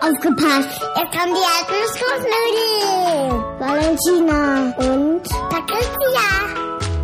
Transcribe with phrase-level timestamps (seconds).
[0.00, 0.80] Aufgepasst!
[0.96, 3.44] Jetzt kommen die alten Schlussnudeln!
[3.58, 6.28] Valentina und Patricia!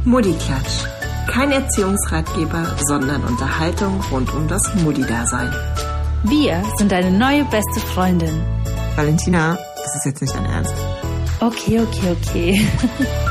[0.04, 0.84] Muddiklatsch.
[1.28, 5.54] Kein Erziehungsratgeber, sondern Unterhaltung rund um das Muddi-Dasein.
[6.24, 8.42] Wir sind deine neue beste Freundin.
[8.96, 10.74] Valentina, das ist jetzt nicht dein Ernst.
[11.40, 12.68] Okay, okay, okay.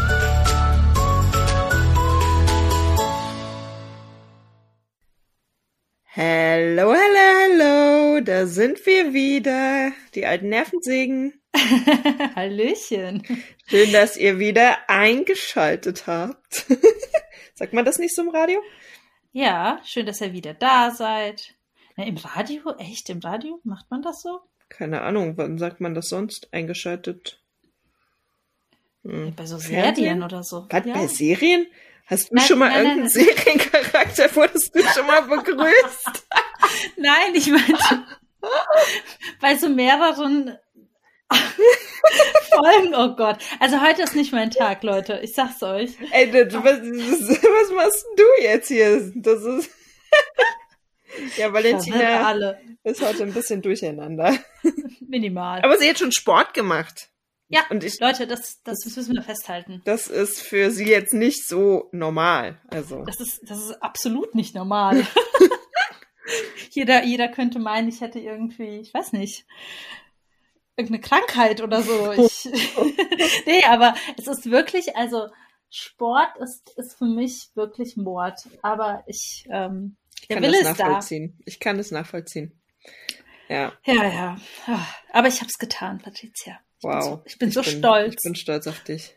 [8.38, 11.42] da sind wir wieder, die alten Nervensägen.
[12.36, 13.24] Hallöchen.
[13.66, 16.68] Schön, dass ihr wieder eingeschaltet habt.
[17.56, 18.62] Sagt man das nicht so im Radio?
[19.32, 21.56] Ja, schön, dass ihr wieder da seid.
[21.96, 22.76] Na, Im Radio?
[22.78, 23.10] Echt?
[23.10, 23.60] Im Radio?
[23.64, 24.40] Macht man das so?
[24.70, 26.54] Keine Ahnung, wann sagt man das sonst?
[26.54, 27.42] Eingeschaltet?
[29.04, 29.34] Hm.
[29.36, 29.96] Bei so Fernsehen?
[29.96, 30.68] Serien oder so.
[30.70, 30.94] Was, ja.
[30.94, 31.66] bei Serien?
[32.06, 36.28] Hast du Nein, schon mal nein, nein, irgendeinen Seriencharakter, wurdest du schon mal begrüßt?
[36.98, 38.06] Nein, ich meinte
[39.42, 40.58] bei so mehreren
[42.50, 42.96] Folgen.
[42.96, 43.38] Oh Gott.
[43.60, 45.20] Also heute ist nicht mein Tag, Leute.
[45.24, 45.92] Ich sag's euch.
[46.12, 49.12] Ey, das, was, was machst du jetzt hier?
[49.16, 49.70] Das ist.
[51.38, 52.60] ja, Valentina alle.
[52.84, 54.38] ist heute ein bisschen durcheinander.
[55.08, 55.62] Minimal.
[55.64, 57.10] Aber sie hat schon Sport gemacht.
[57.50, 59.82] ja, Und ich, Leute, das, das müssen wir festhalten.
[59.86, 62.60] das ist für sie jetzt nicht so normal.
[62.70, 63.04] Also.
[63.06, 65.06] Das ist, das ist absolut nicht normal.
[66.72, 69.46] jeder, jeder könnte meinen, ich hätte irgendwie, ich weiß nicht,
[70.76, 72.12] irgendeine Krankheit oder so.
[72.18, 72.46] Ich,
[73.46, 75.28] nee, aber es ist wirklich, also
[75.70, 78.40] Sport ist, ist für mich wirklich Mord.
[78.62, 80.88] Aber ich, ähm, Ich kann das ist da.
[80.88, 81.40] nachvollziehen.
[81.46, 82.60] Ich kann das nachvollziehen.
[83.50, 84.38] Ja, Ja, ja.
[84.66, 86.60] Ah, Aber ich habe es getan, Patricia.
[86.78, 87.04] Ich bin wow.
[87.04, 88.16] so, ich bin so stolz.
[88.18, 89.16] Ich bin stolz auf dich.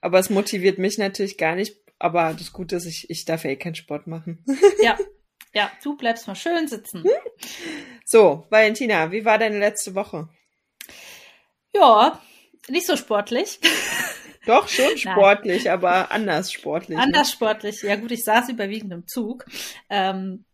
[0.00, 1.76] Aber es motiviert mich natürlich gar nicht.
[1.98, 4.44] Aber das Gute ist, ich, ich darf ja eh keinen Sport machen.
[4.82, 4.98] Ja,
[5.56, 7.02] ja, du bleibst mal schön sitzen.
[8.04, 10.28] So, Valentina, wie war deine letzte Woche?
[11.74, 12.20] Ja,
[12.68, 13.58] nicht so sportlich.
[14.46, 16.98] Doch, schon sportlich, aber anders sportlich.
[16.98, 17.02] ne?
[17.02, 17.82] Anders sportlich.
[17.82, 19.46] Ja gut, ich saß überwiegend im Zug.
[19.88, 20.44] Ähm,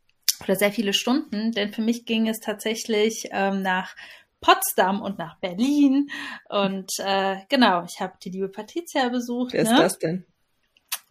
[0.44, 3.96] oder sehr viele Stunden, denn für mich ging es tatsächlich ähm, nach
[4.40, 6.10] Potsdam und nach Berlin.
[6.48, 9.52] Und äh, genau, ich habe die liebe Patricia besucht.
[9.52, 9.78] Wer ist ne?
[9.78, 10.26] das denn?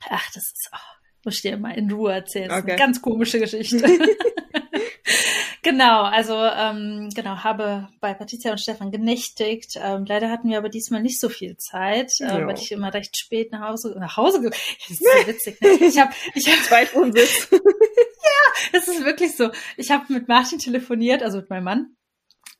[0.09, 2.51] Ach, das ist, oh, muss ich dir mal in Ruhe erzählen.
[2.51, 2.71] Okay.
[2.71, 3.77] eine ganz komische Geschichte.
[5.63, 9.73] genau, also ähm, genau, habe bei Patricia und Stefan genächtigt.
[9.81, 12.47] Ähm, leider hatten wir aber diesmal nicht so viel Zeit, äh, Ja.
[12.47, 14.41] weil ich immer recht spät nach Hause nach Hause.
[14.41, 14.51] ge-
[14.89, 15.61] Das ist so witzig.
[15.61, 15.69] Ne?
[15.87, 17.47] Ich habe, ich habe, Zweitwohnsitz.
[18.73, 19.49] das ist wirklich so.
[19.77, 21.95] Ich habe mit Martin telefoniert, also mit meinem Mann.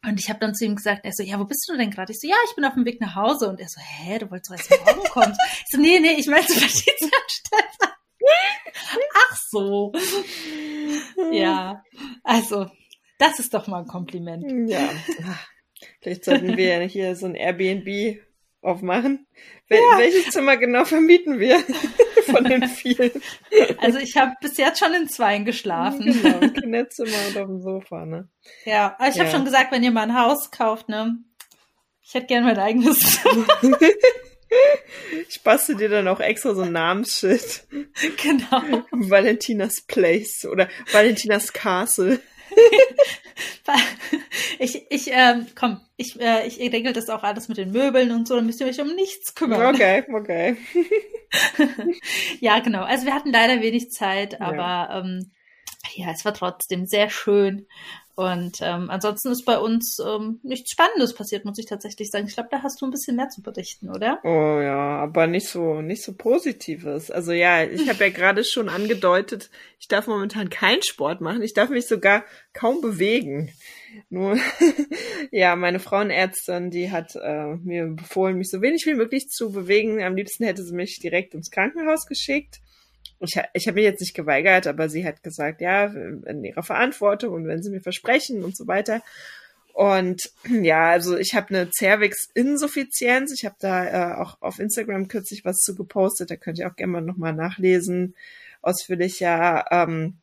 [0.03, 2.11] Und ich habe dann zu ihm gesagt, er so, ja, wo bist du denn gerade?
[2.11, 3.49] Ich so, ja, ich bin auf dem Weg nach Hause.
[3.49, 5.37] Und er so, hä, du wolltest doch erst morgen kommen.
[5.59, 7.91] Ich so, nee, nee, ich meine zu Patricia und Stefan.
[9.15, 9.91] Ach so.
[11.31, 11.83] Ja,
[12.23, 12.69] also,
[13.17, 14.69] das ist doch mal ein Kompliment.
[14.69, 14.89] Ja.
[16.01, 18.19] Vielleicht sollten wir hier so ein Airbnb
[18.61, 19.27] aufmachen.
[19.67, 21.59] Wel Welches Zimmer genau vermieten wir
[22.25, 23.11] von den vielen?
[23.79, 26.05] Also ich habe bis jetzt schon in zweien geschlafen.
[26.21, 28.29] Genau, Kinderzimmer und auf dem Sofa, ne?
[28.65, 29.31] Ja, aber ich habe Ja.
[29.35, 31.17] schon gesagt, wenn ihr mal ein Haus kauft, ne,
[32.03, 33.47] ich hätte gern mein eigenes Zimmer.
[35.29, 37.65] Ich bastel dir dann auch extra so ein Namensschild.
[38.21, 38.83] genau.
[38.91, 42.19] Valentinas Place oder Valentinas Castle.
[44.59, 48.27] Ich, ich, ähm, komm, ich, äh, ich regel das auch alles mit den Möbeln und
[48.27, 49.73] so, dann müsst ihr euch um nichts kümmern.
[49.73, 50.57] Okay, okay.
[52.39, 52.83] Ja, genau.
[52.83, 54.39] Also wir hatten leider wenig Zeit, Ja.
[54.41, 55.31] aber ähm,
[55.95, 57.67] ja, es war trotzdem sehr schön.
[58.21, 62.27] Und ähm, ansonsten ist bei uns ähm, nichts Spannendes passiert, muss ich tatsächlich sagen.
[62.27, 64.19] Ich glaube, da hast du ein bisschen mehr zu berichten, oder?
[64.23, 67.09] Oh ja, aber nicht so, nicht so Positives.
[67.09, 69.49] Also ja, ich habe ja gerade schon angedeutet,
[69.79, 71.41] ich darf momentan keinen Sport machen.
[71.41, 72.23] Ich darf mich sogar
[72.53, 73.51] kaum bewegen.
[74.11, 74.37] Nur,
[75.31, 80.03] ja, meine Frauenärztin, die hat äh, mir befohlen, mich so wenig wie möglich zu bewegen.
[80.03, 82.61] Am liebsten hätte sie mich direkt ins Krankenhaus geschickt.
[83.21, 87.33] Ich, ich habe mich jetzt nicht geweigert, aber sie hat gesagt, ja, in ihrer Verantwortung
[87.33, 89.01] und wenn sie mir versprechen und so weiter.
[89.73, 90.21] Und
[90.61, 93.33] ja, also ich habe eine Cervix-Insuffizienz.
[93.33, 96.31] Ich habe da äh, auch auf Instagram kürzlich was zu gepostet.
[96.31, 98.15] Da könnt ihr auch gerne mal nochmal nachlesen.
[98.61, 99.65] Ausführlicher.
[99.71, 100.17] Ähm,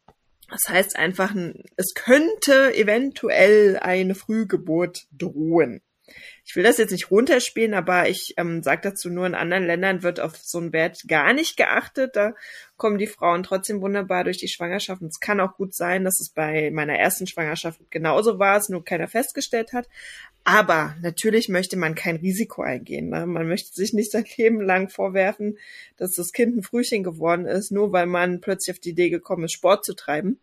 [0.51, 1.35] das heißt einfach,
[1.77, 5.83] es könnte eventuell eine Frühgeburt drohen.
[6.49, 10.03] Ich will das jetzt nicht runterspielen, aber ich ähm, sage dazu nur, in anderen Ländern
[10.03, 12.17] wird auf so einen Wert gar nicht geachtet.
[12.17, 12.33] Da
[12.79, 15.03] kommen die Frauen trotzdem wunderbar durch die Schwangerschaft.
[15.03, 18.71] Und es kann auch gut sein, dass es bei meiner ersten Schwangerschaft genauso war, es
[18.71, 19.91] nur keiner festgestellt hat.
[20.43, 23.11] Aber natürlich möchte man kein Risiko eingehen.
[23.11, 23.27] Ne?
[23.27, 25.59] Man möchte sich nicht sein Leben lang vorwerfen,
[25.99, 29.45] dass das Kind ein Frühchen geworden ist, nur weil man plötzlich auf die Idee gekommen
[29.45, 30.41] ist, Sport zu treiben.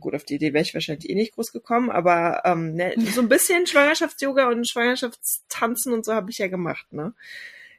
[0.00, 3.20] Gut, auf die Idee wäre ich wahrscheinlich eh nicht groß gekommen, aber ähm, ne, so
[3.20, 7.14] ein bisschen Schwangerschafts-Yoga und Schwangerschaftstanzen und so habe ich ja gemacht, ne?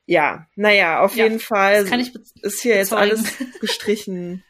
[0.06, 1.88] Ja, naja, auf Ja, jeden Fall
[2.42, 3.24] ist hier jetzt alles
[3.62, 4.44] gestrichen.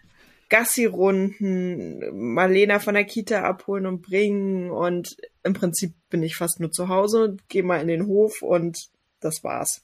[0.50, 6.71] Gassi-Runden, Marlena von der Kita abholen und bringen und im Prinzip bin ich fast nur
[6.71, 8.89] zu Hause, gehe mal in den Hof und
[9.19, 9.83] das war's.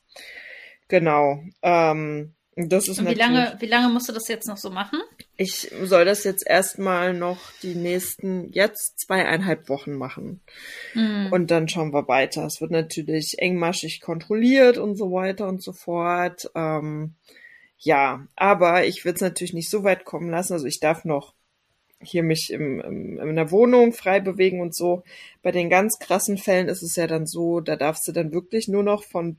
[0.88, 1.44] Genau.
[1.62, 5.00] Ähm, das ist Und wie lange, wie lange musst du das jetzt noch so machen?
[5.42, 10.42] Ich soll das jetzt erstmal noch die nächsten, jetzt zweieinhalb Wochen machen.
[10.92, 11.32] Hm.
[11.32, 12.46] Und dann schauen wir weiter.
[12.46, 16.52] Es wird natürlich engmaschig kontrolliert und so weiter und so fort.
[16.56, 17.14] Ähm,
[17.78, 20.52] ja, aber ich will es natürlich nicht so weit kommen lassen.
[20.52, 21.34] Also ich darf noch
[22.02, 25.04] hier mich im, im, in der Wohnung frei bewegen und so.
[25.42, 28.68] Bei den ganz krassen Fällen ist es ja dann so, da darfst du dann wirklich
[28.68, 29.38] nur noch von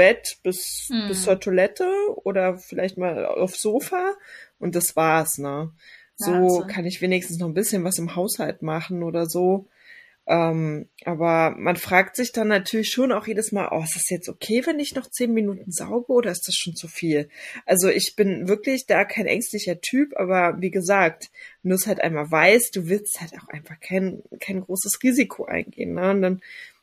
[0.00, 1.08] Bett bis, Hm.
[1.08, 1.86] bis zur Toilette
[2.24, 4.14] oder vielleicht mal aufs Sofa
[4.58, 5.72] und das war's, ne?
[6.16, 6.66] So Wahnsinn.
[6.68, 9.68] kann ich wenigstens noch ein bisschen was im Haushalt machen oder so.
[10.26, 14.28] Ähm, aber man fragt sich dann natürlich schon auch jedes Mal, oh, ist das jetzt
[14.28, 17.28] okay, wenn ich noch zehn Minuten sauge oder ist das schon zu viel?
[17.66, 21.30] Also ich bin wirklich da kein ängstlicher Typ, aber wie gesagt,
[21.62, 25.44] wenn du es halt einmal weißt, du willst halt auch einfach kein, kein großes Risiko
[25.46, 26.10] eingehen, ne?
[26.10, 26.40] Und dann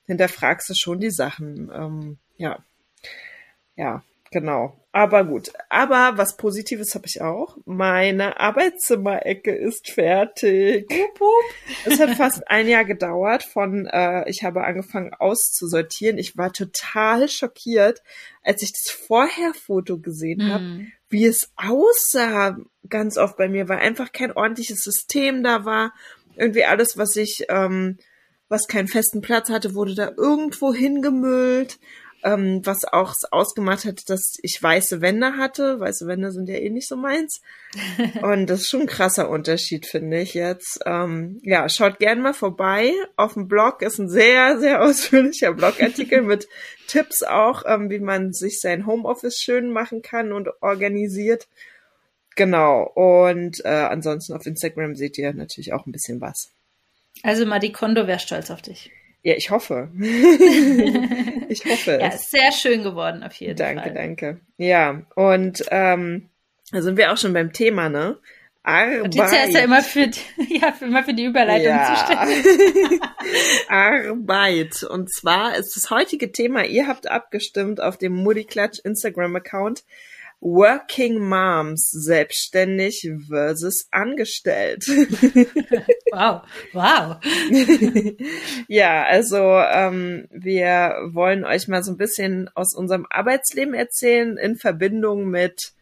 [0.08, 1.72] hinterfragst du schon die Sachen.
[1.74, 2.60] Ähm, ja.
[3.78, 4.78] Ja, genau.
[4.92, 5.52] Aber gut.
[5.70, 7.56] Aber was Positives habe ich auch.
[7.66, 10.90] Meine Arbeitszimmerecke ist fertig.
[11.86, 16.18] Es hat fast ein Jahr gedauert von, äh, ich habe angefangen auszusortieren.
[16.18, 18.02] Ich war total schockiert,
[18.44, 20.92] als ich das Vorherfoto gesehen habe, Hm.
[21.10, 22.58] wie es aussah
[22.90, 25.94] ganz oft bei mir, weil einfach kein ordentliches System da war.
[26.36, 27.98] Irgendwie alles, was ich, ähm,
[28.50, 31.78] was keinen festen Platz hatte, wurde da irgendwo hingemüllt.
[32.24, 35.80] Ähm, was auch ausgemacht hat, dass ich weiße Wände hatte.
[35.80, 37.42] Weiße Wände sind ja eh nicht so meins.
[38.22, 40.80] Und das ist schon ein krasser Unterschied, finde ich jetzt.
[40.86, 42.92] Ähm, ja, schaut gern mal vorbei.
[43.16, 46.48] Auf dem Blog ist ein sehr, sehr ausführlicher Blogartikel mit
[46.88, 51.48] Tipps auch, ähm, wie man sich sein Homeoffice schön machen kann und organisiert.
[52.36, 52.84] Genau.
[52.84, 56.52] Und äh, ansonsten auf Instagram seht ihr natürlich auch ein bisschen was.
[57.24, 58.92] Also Marie Kondo wäre stolz auf dich.
[59.28, 59.90] Ja, ich hoffe.
[61.50, 62.22] ich hoffe Ja, es.
[62.22, 63.94] ist sehr schön geworden auf jeden Danke, Fall.
[63.94, 64.40] danke.
[64.58, 66.30] Ja, und ähm,
[66.72, 68.18] da sind wir auch schon beim Thema, ne?
[68.64, 69.16] Arbeit.
[69.18, 70.20] Patricia ist ja immer für die,
[70.62, 73.02] ja, für- immer für die Überleitung zuständig.
[73.68, 74.84] Arbeit.
[74.84, 79.84] Und zwar ist das heutige Thema, ihr habt abgestimmt auf dem Muddy-Klatsch Instagram-Account,
[80.40, 84.86] Working Moms, selbstständig versus angestellt.
[86.10, 87.18] Wow, wow.
[88.70, 94.56] ja, also ähm, wir wollen euch mal so ein bisschen aus unserem Arbeitsleben erzählen in
[94.56, 95.74] Verbindung mit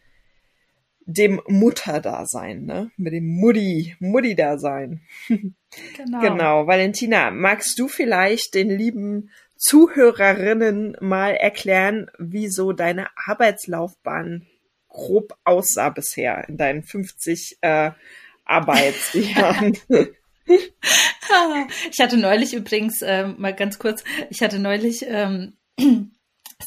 [1.06, 2.92] dem Mutterdasein, ne?
[2.98, 5.02] Mit dem Mutti, Mutti-Dasein.
[5.28, 6.22] Genau.
[6.22, 6.68] Genau.
[6.68, 9.30] Valentina, magst du vielleicht den lieben
[9.68, 14.46] Zuhörerinnen mal erklären, wie so deine Arbeitslaufbahn
[14.90, 17.92] grob aussah bisher in deinen 50 äh,
[18.44, 19.78] Arbeitsjahren?
[21.92, 25.54] Ich hatte neulich übrigens, ähm, mal ganz kurz, ich hatte neulich ähm,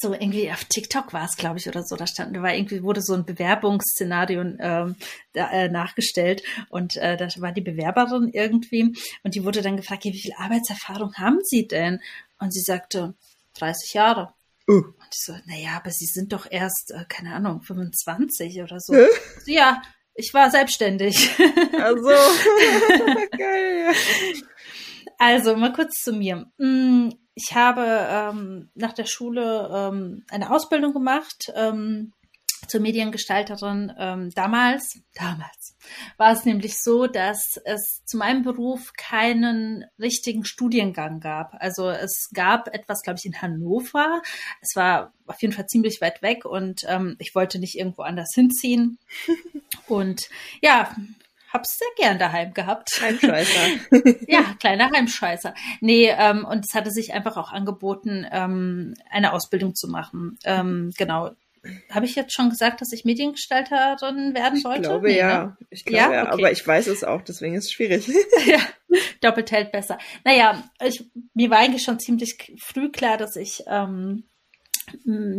[0.00, 2.82] so irgendwie auf TikTok war es, glaube ich, oder so, da stand, da war irgendwie,
[2.82, 4.96] wurde so ein Bewerbungsszenario ähm,
[5.32, 10.04] da, äh, nachgestellt und äh, da war die Bewerberin irgendwie und die wurde dann gefragt,
[10.04, 12.00] ja, wie viel Arbeitserfahrung haben Sie denn?
[12.38, 13.14] Und sie sagte,
[13.58, 14.34] 30 Jahre.
[14.68, 14.74] Uh.
[14.84, 18.92] Und ich so, naja, aber Sie sind doch erst, äh, keine Ahnung, 25 oder so.
[18.92, 19.06] So
[19.46, 19.82] ja,
[20.14, 21.30] ich war selbstständig.
[21.80, 22.08] Also,
[23.38, 23.94] geil.
[25.18, 26.46] Also mal kurz zu mir.
[26.58, 32.12] Mm, Ich habe ähm, nach der Schule ähm, eine Ausbildung gemacht ähm,
[32.68, 33.92] zur Mediengestalterin.
[33.98, 35.76] Ähm, damals, damals
[36.16, 41.54] war es nämlich so, dass es zu meinem Beruf keinen richtigen Studiengang gab.
[41.58, 44.22] Also es gab etwas, glaube ich, in Hannover.
[44.60, 48.30] Es war auf jeden Fall ziemlich weit weg und ähm, ich wollte nicht irgendwo anders
[48.34, 48.98] hinziehen.
[49.86, 50.28] Und
[50.60, 50.94] ja,
[51.52, 53.00] hab's sehr gern daheim gehabt.
[53.02, 53.60] Ein Scheißer.
[54.28, 55.54] Ja, kleiner Heimscheißer.
[55.80, 60.38] Nee, ähm, und es hatte sich einfach auch angeboten, ähm, eine Ausbildung zu machen.
[60.44, 61.30] Ähm, genau.
[61.90, 64.82] Habe ich jetzt schon gesagt, dass ich Mediengestalterin werden Ich wollte?
[64.82, 65.44] glaube Nee, ja.
[65.44, 65.56] ne?
[65.70, 66.22] Ich glaube ja, Ja?
[66.22, 66.32] Okay.
[66.32, 68.08] aber ich weiß es auch, deswegen ist es schwierig.
[68.46, 68.60] ja,
[69.20, 69.98] doppelt hält besser.
[70.24, 74.24] Naja, ich, mir war eigentlich schon ziemlich früh klar, dass ich ähm,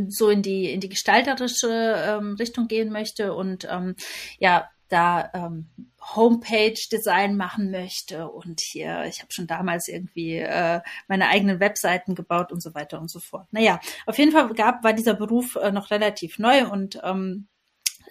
[0.10, 3.96] so in die in die gestalterische ähm, Richtung gehen möchte und ähm,
[4.38, 5.70] ja da ähm,
[6.02, 12.52] Homepage-Design machen möchte und hier, ich habe schon damals irgendwie äh, meine eigenen Webseiten gebaut
[12.52, 13.48] und so weiter und so fort.
[13.52, 17.48] Naja, auf jeden Fall gab, war dieser Beruf äh, noch relativ neu und ähm,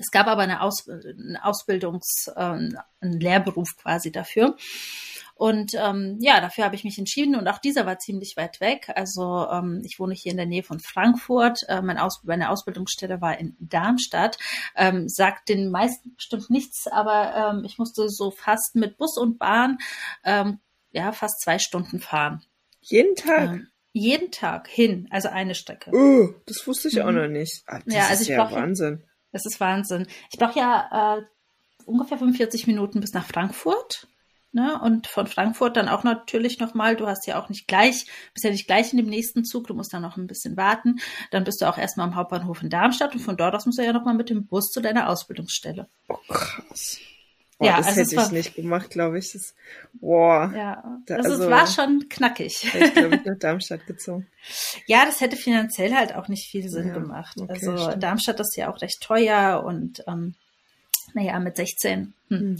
[0.00, 2.40] Es gab aber eine, Aus, eine Ausbildungs-, äh,
[3.00, 4.56] einen Lehrberuf quasi dafür.
[5.38, 8.90] Und ähm, ja, dafür habe ich mich entschieden und auch dieser war ziemlich weit weg.
[8.96, 11.60] Also ähm, ich wohne hier in der Nähe von Frankfurt.
[11.68, 14.36] Äh, mein Aus meine Ausbildungsstelle war in Darmstadt.
[14.74, 19.38] Ähm, sagt den meisten bestimmt nichts, aber ähm, ich musste so fast mit Bus und
[19.38, 19.78] Bahn
[20.24, 20.58] ähm,
[20.90, 22.42] ja fast zwei Stunden fahren.
[22.80, 23.48] Jeden Tag?
[23.48, 25.92] Ähm, jeden Tag hin, also eine Strecke.
[25.94, 27.02] Oh, das wusste ich mhm.
[27.02, 27.62] auch noch nicht.
[27.68, 29.04] Ah, das ja, also ist ich ja Wahnsinn.
[29.30, 30.08] Das ist Wahnsinn.
[30.32, 31.22] Ich brauche ja äh,
[31.86, 34.08] ungefähr 45 Minuten bis nach Frankfurt.
[34.52, 34.80] Ne?
[34.80, 38.50] Und von Frankfurt dann auch natürlich nochmal, du hast ja auch nicht gleich, bist ja
[38.50, 41.00] nicht gleich in dem nächsten Zug, du musst dann noch ein bisschen warten.
[41.30, 43.84] Dann bist du auch erstmal am Hauptbahnhof in Darmstadt und von dort aus musst du
[43.84, 45.86] ja nochmal mit dem Bus zu deiner Ausbildungsstelle.
[46.08, 46.98] Oh, krass.
[47.60, 49.32] Oh, ja, das also hätte ich nicht gemacht, glaube ich.
[49.32, 49.54] Das,
[49.94, 50.52] boah.
[50.56, 52.64] Ja, da, also, es war schon knackig.
[52.72, 54.28] Ich glaube, ich nach Darmstadt gezogen.
[54.86, 57.36] Ja, das hätte finanziell halt auch nicht viel Sinn ja, gemacht.
[57.38, 58.02] Okay, also stimmt.
[58.02, 60.36] Darmstadt ist ja auch recht teuer und ähm,
[61.14, 62.14] naja, mit 16.
[62.28, 62.38] Hm.
[62.38, 62.56] Hm.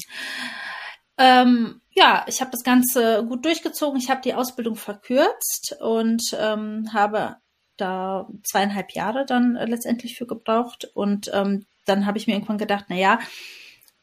[1.18, 3.98] Ähm, ja, ich habe das Ganze gut durchgezogen.
[3.98, 7.36] Ich habe die Ausbildung verkürzt und ähm, habe
[7.76, 10.88] da zweieinhalb Jahre dann äh, letztendlich für gebraucht.
[10.94, 13.18] Und ähm, dann habe ich mir irgendwann gedacht, na ja,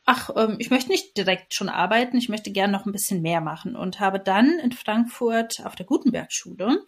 [0.06, 3.42] ach, ähm, ich möchte nicht direkt schon arbeiten, ich möchte gerne noch ein bisschen mehr
[3.42, 6.84] machen und habe dann in Frankfurt auf der Gutenberg-Schule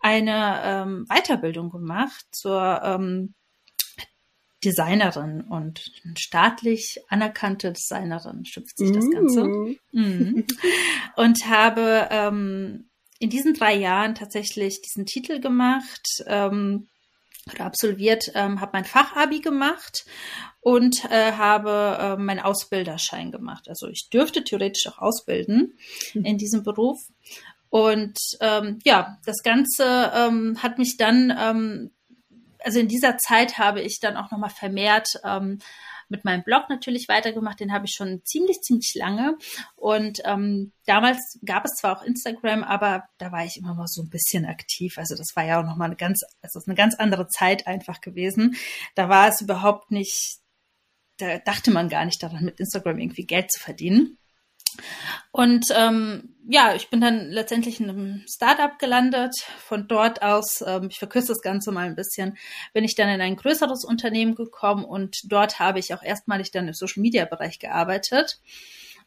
[0.00, 3.34] eine ähm, Weiterbildung gemacht zur ähm,
[4.64, 9.44] Designerin und staatlich anerkannte Designerin, schimpft sich das Ganze.
[9.44, 9.76] Mm.
[9.92, 10.46] Mhm.
[11.16, 12.88] Und habe ähm,
[13.18, 16.88] in diesen drei Jahren tatsächlich diesen Titel gemacht ähm,
[17.52, 20.04] oder absolviert, ähm, habe mein Fachabi gemacht
[20.60, 23.68] und äh, habe äh, meinen Ausbilderschein gemacht.
[23.68, 25.76] Also ich dürfte theoretisch auch ausbilden
[26.14, 26.24] mhm.
[26.24, 27.00] in diesem Beruf.
[27.68, 31.90] Und ähm, ja, das Ganze ähm, hat mich dann ähm,
[32.64, 35.58] also in dieser Zeit habe ich dann auch nochmal vermehrt ähm,
[36.12, 37.58] mit meinem Blog natürlich weitergemacht.
[37.58, 39.36] Den habe ich schon ziemlich, ziemlich lange.
[39.74, 44.02] Und ähm, damals gab es zwar auch Instagram, aber da war ich immer mal so
[44.02, 44.98] ein bisschen aktiv.
[44.98, 48.56] Also das war ja auch nochmal eine ganz, also eine ganz andere Zeit einfach gewesen.
[48.94, 50.38] Da war es überhaupt nicht,
[51.16, 54.18] da dachte man gar nicht daran, mit Instagram irgendwie Geld zu verdienen.
[55.30, 59.34] Und ähm, ja, ich bin dann letztendlich in einem Startup gelandet.
[59.58, 62.36] Von dort aus, ähm, ich verkürze das Ganze mal ein bisschen,
[62.72, 66.68] bin ich dann in ein größeres Unternehmen gekommen und dort habe ich auch erstmalig dann
[66.68, 68.40] im Social Media Bereich gearbeitet.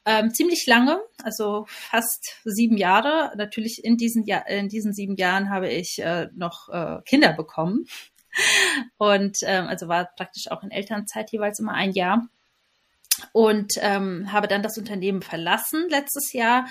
[0.08, 3.32] Ähm, ziemlich lange, also fast sieben Jahre.
[3.38, 7.86] Natürlich in diesen, ja in diesen sieben Jahren habe ich äh, noch äh, Kinder bekommen.
[8.98, 12.28] Und ähm, also war praktisch auch in Elternzeit jeweils immer ein Jahr
[13.32, 16.68] und ähm, habe dann das Unternehmen verlassen letztes Jahr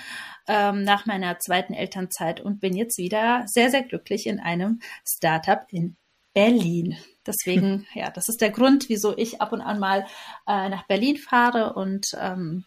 [0.47, 5.65] ähm, nach meiner zweiten Elternzeit und bin jetzt wieder sehr, sehr glücklich in einem Startup
[5.69, 5.95] in
[6.33, 6.97] Berlin.
[7.25, 10.05] Deswegen, ja, das ist der Grund, wieso ich ab und an mal
[10.47, 12.65] äh, nach Berlin fahre und ähm,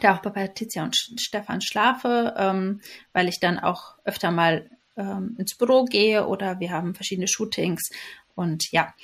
[0.00, 2.80] da auch bei Patricia und Stefan schlafe, ähm,
[3.12, 7.90] weil ich dann auch öfter mal ähm, ins Büro gehe oder wir haben verschiedene Shootings
[8.34, 8.94] und ja,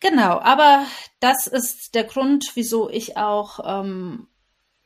[0.00, 0.86] Genau, aber
[1.20, 4.28] das ist der Grund, wieso ich auch ähm,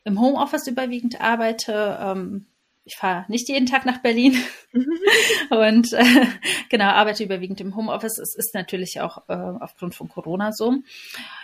[0.03, 1.97] im Homeoffice überwiegend arbeite.
[2.01, 2.47] Ähm,
[2.83, 4.41] ich fahre nicht jeden Tag nach Berlin
[5.49, 6.25] und äh,
[6.69, 8.17] genau arbeite überwiegend im Homeoffice.
[8.17, 10.75] Es ist natürlich auch äh, aufgrund von Corona so.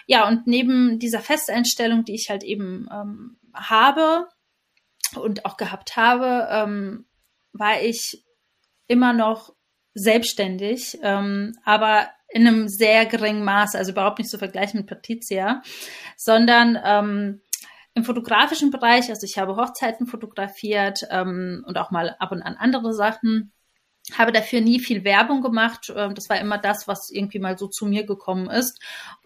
[0.08, 4.28] Ja, und neben dieser Festeinstellung, die ich halt eben ähm, habe
[5.16, 7.06] und auch gehabt habe, ähm,
[7.54, 8.24] war ich
[8.88, 9.54] immer noch
[9.94, 15.62] selbstständig, ähm, aber in einem sehr geringen Maß, also überhaupt nicht zu vergleichen mit Patricia,
[16.16, 17.42] sondern ähm,
[17.94, 22.56] im fotografischen Bereich, also ich habe Hochzeiten fotografiert ähm, und auch mal ab und an
[22.56, 23.52] andere Sachen,
[24.16, 25.92] habe dafür nie viel Werbung gemacht.
[25.96, 28.80] Ähm, das war immer das, was irgendwie mal so zu mir gekommen ist.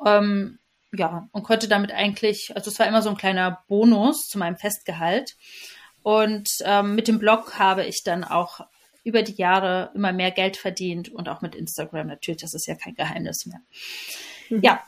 [0.06, 0.60] Ähm,
[0.94, 4.58] ja, und konnte damit eigentlich, also es war immer so ein kleiner Bonus zu meinem
[4.58, 5.36] Festgehalt.
[6.04, 8.62] Und ähm, mit dem Blog habe ich dann auch
[9.04, 12.76] über die Jahre immer mehr Geld verdient und auch mit Instagram natürlich, das ist ja
[12.76, 13.62] kein Geheimnis mehr.
[14.50, 14.62] Mhm.
[14.62, 14.84] Ja,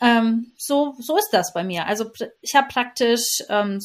[0.00, 1.86] ähm, so, so ist das bei mir.
[1.86, 3.80] Also ich habe praktisch ähm,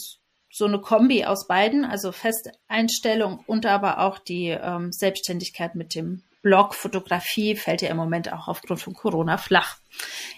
[0.51, 6.23] so eine Kombi aus beiden, also Festeinstellung und aber auch die ähm, Selbstständigkeit mit dem
[6.41, 6.75] Blog.
[6.75, 9.77] Fotografie fällt ja im Moment auch aufgrund von Corona flach.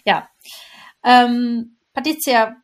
[0.05, 0.27] Ja.
[1.03, 2.55] Ähm, Patricia,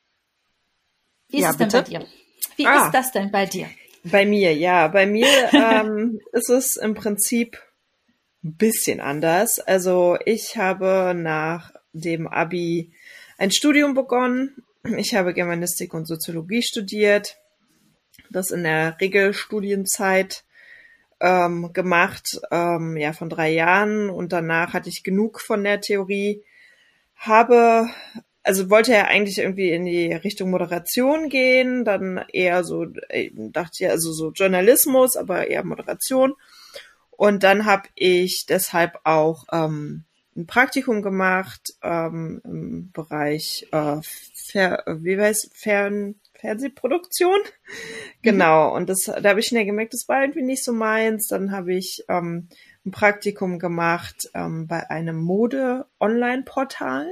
[1.29, 1.83] wie ist ja, es denn bitte?
[1.83, 2.07] bei dir?
[2.55, 2.85] Wie ah.
[2.85, 3.69] ist das denn bei dir?
[4.03, 4.87] Bei mir, ja.
[4.87, 7.57] Bei mir ähm, ist es im Prinzip
[8.43, 9.59] ein bisschen anders.
[9.59, 12.91] Also ich habe nach dem Abi
[13.37, 14.63] ein Studium begonnen.
[14.97, 17.37] Ich habe Germanistik und Soziologie studiert.
[18.29, 20.43] Das in der Regelstudienzeit
[21.21, 24.09] ähm, gemacht, ähm, ja, von drei Jahren.
[24.09, 26.43] Und danach hatte ich genug von der Theorie.
[27.15, 27.89] Habe
[28.43, 33.85] also wollte ja eigentlich irgendwie in die Richtung Moderation gehen, dann eher so, äh, dachte
[33.85, 36.33] ja, also so Journalismus, aber eher Moderation.
[37.11, 40.03] Und dann habe ich deshalb auch ähm,
[40.35, 43.97] ein Praktikum gemacht ähm, im Bereich äh,
[44.33, 47.39] Fer wie weiß Fern Fernsehproduktion.
[48.21, 48.75] Genau.
[48.75, 51.27] Und das, da habe ich schnell gemerkt, das war irgendwie nicht so meins.
[51.27, 52.49] Dann habe ich ähm,
[52.85, 57.07] ein Praktikum gemacht ähm, bei einem Mode-Online-Portal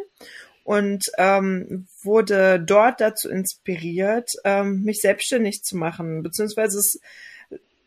[0.64, 6.24] und ähm, wurde dort dazu inspiriert, ähm, mich selbstständig zu machen.
[6.24, 7.00] Beziehungsweise es,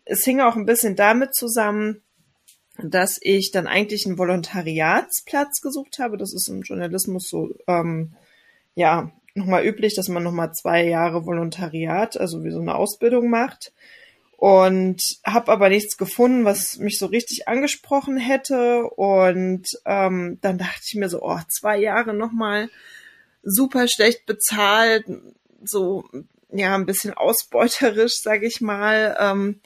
[0.04, 2.02] es hing auch ein bisschen damit zusammen,
[2.78, 6.16] dass ich dann eigentlich einen Volontariatsplatz gesucht habe.
[6.16, 8.14] Das ist im Journalismus so, ähm,
[8.74, 13.72] ja, nochmal üblich, dass man nochmal zwei Jahre Volontariat, also wie so eine Ausbildung macht.
[14.36, 18.84] Und habe aber nichts gefunden, was mich so richtig angesprochen hätte.
[18.84, 22.68] Und ähm, dann dachte ich mir so, oh, zwei Jahre nochmal
[23.42, 25.04] super schlecht bezahlt,
[25.64, 26.04] so
[26.52, 29.16] ja, ein bisschen ausbeuterisch, sag ich mal.
[29.18, 29.60] Ähm,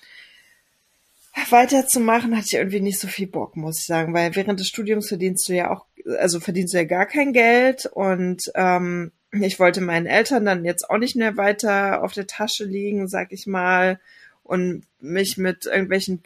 [1.51, 5.09] weiterzumachen, hatte ich irgendwie nicht so viel Bock, muss ich sagen, weil während des Studiums
[5.09, 5.87] verdienst du ja auch,
[6.19, 10.89] also verdienst du ja gar kein Geld und ähm, ich wollte meinen Eltern dann jetzt
[10.89, 14.01] auch nicht mehr weiter auf der Tasche liegen, sag ich mal,
[14.49, 16.23] und mich mit irgendwelchen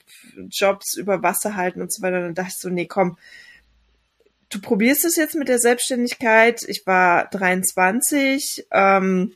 [0.48, 2.20] Jobs über Wasser halten und so weiter.
[2.20, 3.18] Dann dachte ich so, nee, komm,
[4.48, 6.62] du probierst es jetzt mit der Selbstständigkeit.
[6.68, 9.32] Ich war 23, ähm,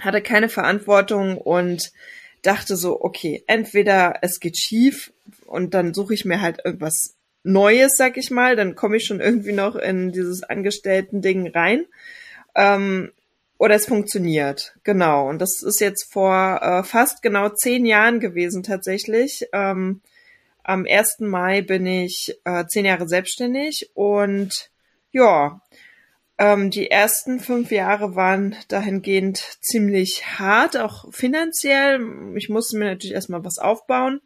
[0.00, 1.92] hatte keine Verantwortung und
[2.40, 5.12] dachte so, okay, entweder es geht schief
[5.44, 9.20] und dann suche ich mir halt irgendwas Neues, sag ich mal, dann komme ich schon
[9.20, 11.84] irgendwie noch in dieses Angestellten-Ding rein.
[12.54, 13.12] Ähm,
[13.58, 15.28] oder es funktioniert, genau.
[15.28, 19.46] Und das ist jetzt vor äh, fast genau zehn Jahren gewesen tatsächlich.
[19.52, 20.00] Ähm,
[20.62, 21.20] am 1.
[21.20, 24.70] Mai bin ich äh, zehn Jahre selbstständig und
[25.10, 25.60] ja,
[26.38, 32.00] ähm, die ersten fünf Jahre waren dahingehend ziemlich hart, auch finanziell.
[32.36, 34.20] Ich musste mir natürlich erstmal was aufbauen.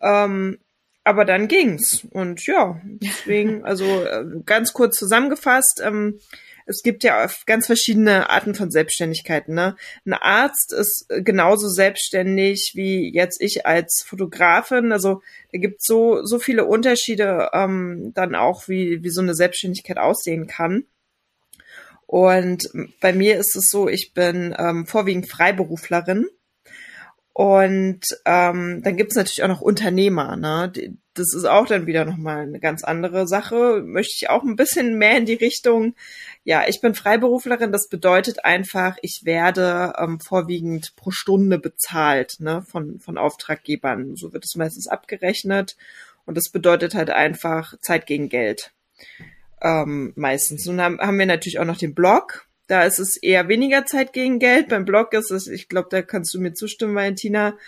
[0.00, 0.58] Ähm,
[1.02, 2.06] aber dann ging's.
[2.10, 6.20] Und ja, deswegen, also äh, ganz kurz zusammengefasst, ähm,
[6.66, 9.54] es gibt ja ganz verschiedene Arten von Selbstständigkeiten.
[9.54, 9.76] Ne?
[10.04, 14.92] Ein Arzt ist genauso selbstständig wie jetzt ich als Fotografin.
[14.92, 19.98] Also da gibt so so viele Unterschiede ähm, dann auch, wie wie so eine Selbstständigkeit
[19.98, 20.84] aussehen kann.
[22.06, 22.68] Und
[23.00, 26.26] bei mir ist es so, ich bin ähm, vorwiegend Freiberuflerin.
[27.32, 30.36] Und ähm, dann gibt es natürlich auch noch Unternehmer.
[30.36, 30.72] Ne?
[31.14, 33.82] Das ist auch dann wieder nochmal eine ganz andere Sache.
[33.86, 35.94] Möchte ich auch ein bisschen mehr in die Richtung.
[36.44, 37.72] Ja, ich bin Freiberuflerin.
[37.72, 42.62] Das bedeutet einfach, ich werde ähm, vorwiegend pro Stunde bezahlt ne?
[42.62, 44.16] von, von Auftraggebern.
[44.16, 45.76] So wird es meistens abgerechnet.
[46.24, 48.72] Und das bedeutet halt einfach Zeit gegen Geld
[49.62, 50.66] ähm, meistens.
[50.66, 52.46] Und dann haben wir natürlich auch noch den Blog.
[52.66, 54.68] Da ist es eher weniger Zeit gegen Geld.
[54.68, 57.58] Beim Blog ist es, ich glaube, da kannst du mir zustimmen, Valentina,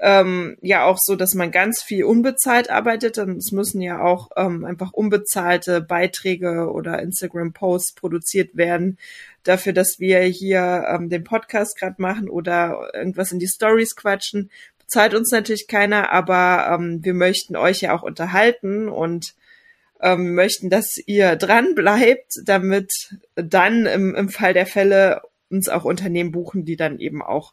[0.00, 3.18] ähm, ja auch so, dass man ganz viel unbezahlt arbeitet.
[3.18, 8.98] Und es müssen ja auch ähm, einfach unbezahlte Beiträge oder Instagram-Posts produziert werden
[9.44, 14.50] dafür, dass wir hier ähm, den Podcast gerade machen oder irgendwas in die Stories quatschen.
[14.78, 19.34] Bezahlt uns natürlich keiner, aber ähm, wir möchten euch ja auch unterhalten und
[20.00, 25.84] ähm, möchten, dass ihr dran bleibt, damit dann im, im Fall der Fälle uns auch
[25.84, 27.52] Unternehmen buchen, die dann eben auch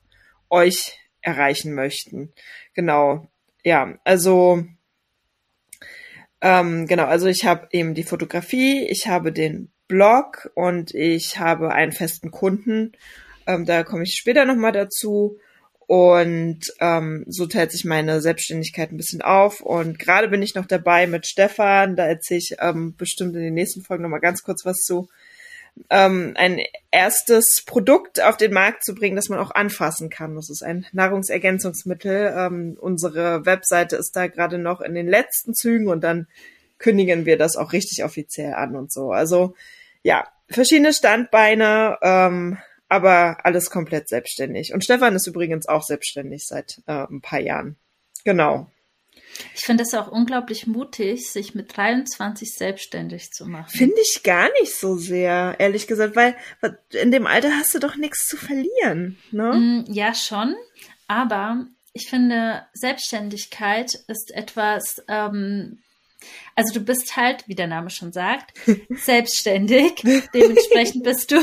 [0.49, 2.31] euch erreichen möchten.
[2.73, 3.27] Genau.
[3.63, 4.63] Ja, also
[6.41, 11.71] ähm, genau, also ich habe eben die Fotografie, ich habe den Blog und ich habe
[11.71, 12.91] einen festen Kunden.
[13.47, 15.39] Ähm, da komme ich später nochmal dazu.
[15.85, 19.61] Und ähm, so teilt sich meine Selbstständigkeit ein bisschen auf.
[19.61, 23.53] Und gerade bin ich noch dabei mit Stefan, da erzähle ich ähm, bestimmt in den
[23.53, 25.09] nächsten Folgen nochmal ganz kurz was zu,
[25.89, 30.35] ähm, ein erstes Produkt auf den Markt zu bringen, das man auch anfassen kann.
[30.35, 32.33] Das ist ein Nahrungsergänzungsmittel.
[32.37, 36.27] Ähm, unsere Webseite ist da gerade noch in den letzten Zügen und dann
[36.77, 39.11] kündigen wir das auch richtig offiziell an und so.
[39.11, 39.55] Also
[40.03, 41.97] ja, verschiedene Standbeine.
[42.01, 42.57] Ähm,
[42.93, 44.71] aber alles komplett selbstständig.
[44.71, 47.75] Und Stefan ist übrigens auch selbstständig seit äh, ein paar Jahren.
[48.23, 48.69] Genau.
[49.55, 53.69] Ich finde es auch unglaublich mutig, sich mit 23 selbstständig zu machen.
[53.69, 56.37] Finde ich gar nicht so sehr, ehrlich gesagt, weil
[56.91, 59.17] in dem Alter hast du doch nichts zu verlieren.
[59.31, 59.53] Ne?
[59.53, 60.55] Mm, ja, schon.
[61.07, 65.79] Aber ich finde, Selbstständigkeit ist etwas, ähm,
[66.55, 68.53] also du bist halt, wie der Name schon sagt,
[68.89, 69.95] selbstständig.
[70.33, 71.39] Dementsprechend bist du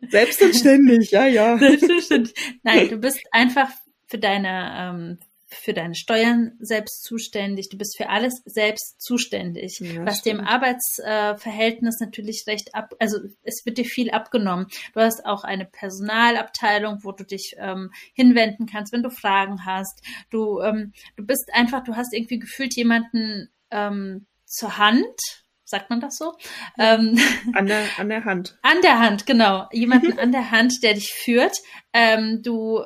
[0.10, 1.58] Selbstständig, ja, ja.
[1.58, 2.34] Selbstständig.
[2.62, 3.70] Nein, du bist einfach
[4.06, 5.18] für deine, ähm,
[5.50, 10.48] für deine Steuern selbst zuständig, du bist für alles selbst zuständig, Ja, was dem stimmt.
[10.48, 14.66] Arbeitsverhältnis natürlich recht ab, also es wird dir viel abgenommen.
[14.92, 20.02] Du hast auch eine Personalabteilung, wo du dich ähm, hinwenden kannst, wenn du Fragen hast.
[20.30, 25.16] Du, ähm, du bist einfach, du hast irgendwie gefühlt jemanden ähm, zur Hand,
[25.64, 26.34] sagt man das so?
[26.78, 27.18] Ähm,
[27.54, 28.58] An der, an der Hand.
[28.62, 29.66] an der Hand, genau.
[29.72, 31.56] Jemanden an der Hand, der dich führt.
[31.92, 32.82] Ähm, du,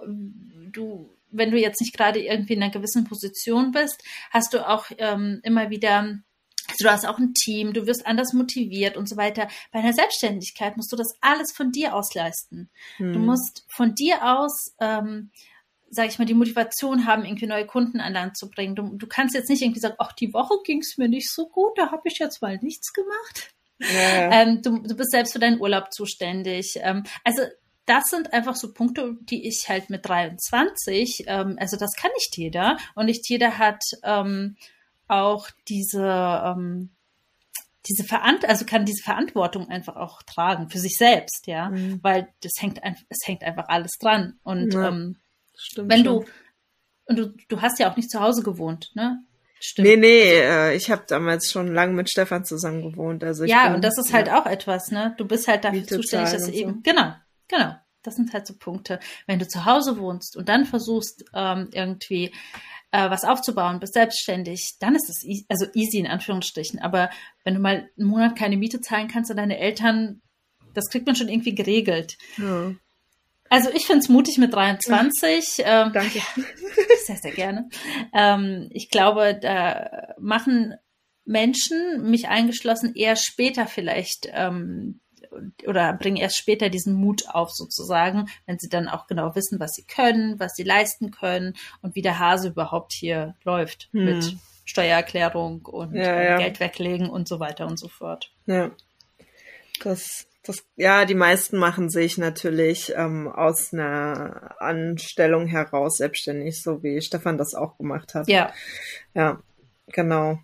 [0.72, 4.86] du, wenn du jetzt nicht gerade irgendwie in einer gewissen Position bist, hast du auch
[4.98, 5.98] ähm, immer wieder,
[6.68, 9.48] also du hast auch ein Team, du wirst anders motiviert und so weiter.
[9.72, 12.70] Bei einer Selbstständigkeit musst du das alles von dir aus leisten.
[12.98, 13.26] Du Hm.
[13.26, 15.30] musst von dir aus, ähm,
[15.90, 18.74] sag ich mal, die Motivation haben, irgendwie neue Kunden an Land zu bringen.
[18.74, 21.48] Du, du kannst jetzt nicht irgendwie sagen, ach, die Woche ging es mir nicht so
[21.48, 23.52] gut, da habe ich jetzt mal nichts gemacht.
[23.80, 24.30] Ja.
[24.42, 26.78] Ähm, du, du bist selbst für deinen Urlaub zuständig.
[26.80, 27.42] Ähm, also
[27.92, 32.36] das sind einfach so Punkte, die ich halt mit 23, ähm, also das kann nicht
[32.38, 32.78] jeder.
[32.94, 34.56] Und nicht jeder hat ähm,
[35.08, 36.90] auch diese, ähm,
[37.86, 41.98] diese Verant also kann diese Verantwortung einfach auch tragen für sich selbst, ja, Mhm.
[42.02, 44.38] weil das hängt einfach, es hängt einfach alles dran.
[44.42, 45.16] Und Ja, ähm,
[45.76, 46.24] wenn du
[47.04, 49.22] und du, du hast ja auch nicht zu Hause gewohnt, ne?
[49.60, 49.86] Stimmt.
[49.86, 53.22] Nee, nee, äh, ich habe damals schon lange mit Stefan zusammen gewohnt.
[53.22, 54.40] Also ja, bin, und das ist halt ja.
[54.40, 55.14] auch etwas, ne?
[55.18, 57.12] Du bist halt dafür zuständig, dass eben, genau,
[57.48, 57.74] genau.
[58.02, 59.00] Das sind halt so Punkte.
[59.26, 62.32] Wenn du zu Hause wohnst und dann versuchst, ähm, irgendwie
[62.92, 66.78] äh, was aufzubauen, bist selbstständig, dann ist es easy, also easy in Anführungsstrichen.
[66.78, 67.10] Aber
[67.44, 70.20] wenn du mal einen Monat keine Miete zahlen kannst und deine Eltern,
[70.74, 72.16] das kriegt man schon irgendwie geregelt.
[72.36, 72.72] Ja,
[73.48, 75.62] Also ich finde es mutig mit 23.
[75.64, 76.20] Ähm, danke.
[77.04, 77.68] sehr, sehr gerne.
[78.14, 80.74] Ähm, ich glaube, da machen
[81.24, 85.01] Menschen, mich eingeschlossen, eher später vielleicht ähm,
[85.66, 89.72] oder bringen erst später diesen Mut auf sozusagen, wenn sie dann auch genau wissen, was
[89.72, 94.04] sie können, was sie leisten können und wie der Hase überhaupt hier läuft Hm.
[94.04, 96.38] mit Steuererklärung und Ja, ja.
[96.38, 98.32] Geld weglegen und so weiter und so fort.
[98.46, 98.70] Ja.
[99.82, 106.82] Das, das, ja, die meisten machen sich natürlich ähm, aus einer Anstellung heraus selbstständig, so
[106.82, 108.28] wie Stefan das auch gemacht hat.
[108.28, 108.52] Ja,
[109.14, 109.42] Ja,
[109.88, 110.38] genau.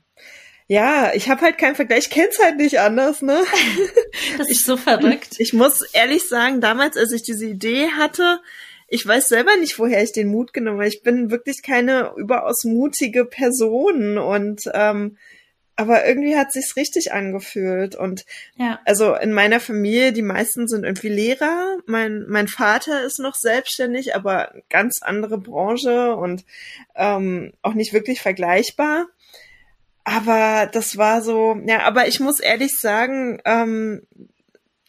[0.71, 3.43] Ja, ich habe halt keinen Vergleich, ich kenn's halt nicht anders, ne?
[4.39, 5.37] das ist so verrückt.
[5.39, 8.41] Ich muss ehrlich sagen, damals, als ich diese Idee hatte,
[8.87, 10.89] ich weiß selber nicht, woher ich den Mut genommen habe.
[10.89, 15.17] Ich bin wirklich keine überaus mutige Person und ähm,
[15.75, 18.27] aber irgendwie hat sich's richtig angefühlt und
[18.57, 21.79] Ja, also in meiner Familie, die meisten sind irgendwie Lehrer.
[21.87, 26.45] Mein, mein Vater ist noch selbstständig, aber ganz andere Branche und
[26.97, 29.07] ähm, auch nicht wirklich vergleichbar.
[30.09, 34.07] Aber das war so, ja, aber ich muss ehrlich sagen, ähm,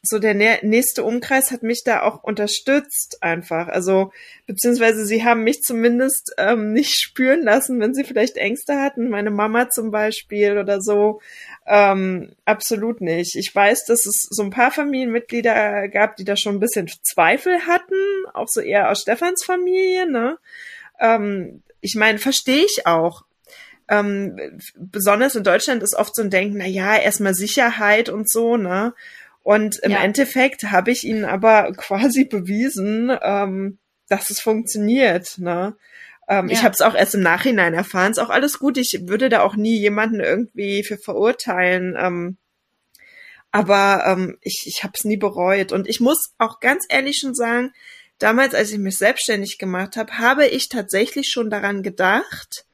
[0.02, 3.68] so der nä nächste Umkreis hat mich da auch unterstützt einfach.
[3.68, 4.14] Also
[4.48, 9.10] beziehungsweise sie haben mich zumindest ähm, nicht spüren lassen, wenn sie vielleicht Ängste hatten.
[9.10, 11.20] Meine Mama zum Beispiel oder so.
[11.68, 13.36] Ähm, absolut nicht.
[13.36, 17.68] Ich weiß, dass es so ein paar Familienmitglieder gab, die da schon ein bisschen Zweifel
[17.68, 20.10] hatten, auch so eher aus Stefans Familie.
[20.10, 20.38] Ne?
[20.98, 23.26] Ähm, ich meine, verstehe ich auch.
[23.90, 24.40] Ähm,
[24.76, 28.94] besonders in Deutschland ist oft so ein Denken, na ja, erstmal Sicherheit und so, ne?
[29.42, 30.04] Und im Ja.
[30.04, 35.76] Endeffekt habe ich ihnen aber quasi bewiesen, ähm, dass es funktioniert, ne?
[36.28, 36.54] Ähm, Ja.
[36.54, 38.12] Ich habe es auch erst im Nachhinein erfahren.
[38.12, 38.78] Ist auch alles gut.
[38.78, 41.96] Ich würde da auch nie jemanden irgendwie für verurteilen.
[42.00, 42.38] Ähm,
[43.52, 45.72] aber ähm, ich, ich habe es nie bereut.
[45.72, 47.72] Und ich muss auch ganz ehrlich schon sagen,
[48.20, 52.66] damals, als ich mich selbstständig gemacht habe, habe ich tatsächlich schon daran gedacht,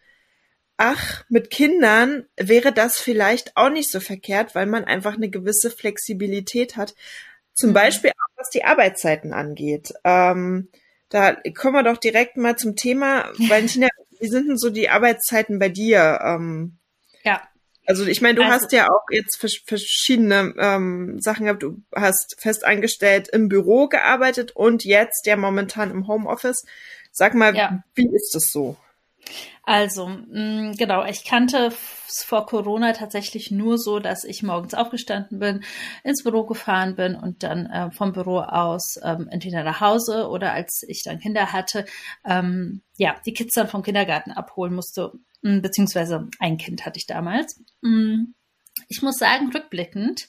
[0.78, 5.72] ach, mit Kindern wäre das vielleicht auch nicht so verkehrt, weil man einfach eine gewisse
[5.72, 6.96] Flexibilität hat.
[7.54, 7.74] Zum Mhm.
[7.76, 9.94] Beispiel auch, was die Arbeitszeiten angeht.
[10.04, 10.70] Ähm,
[11.10, 13.88] da kommen wir doch direkt mal zum Thema, Valentina,
[14.20, 16.20] wie sind denn so die Arbeitszeiten bei dir?
[16.24, 16.78] Ähm,
[17.24, 17.42] ja.
[17.88, 21.62] also ich meine, du Also- hast ja auch jetzt vers verschiedene ähm, Sachen gehabt.
[21.64, 26.66] Du hast fest angestellt im Büro gearbeitet und jetzt ja momentan im Homeoffice.
[27.12, 27.84] Sag mal, Ja.
[27.94, 28.76] wie ist das so?
[29.64, 35.64] Also, mh, genau, ich kannte vor Corona tatsächlich nur so, dass ich morgens aufgestanden bin,
[36.04, 40.54] ins Büro gefahren bin und dann äh, vom Büro aus ähm, entweder nach Hause oder
[40.54, 41.86] als ich dann Kinder hatte,
[42.26, 45.12] ähm, ja, die Kids dann vom Kindergarten abholen musste,
[45.42, 47.60] mh, beziehungsweise ein Kind hatte ich damals.
[47.82, 48.26] Mh,
[48.90, 50.28] Ich muss sagen, rückblickend,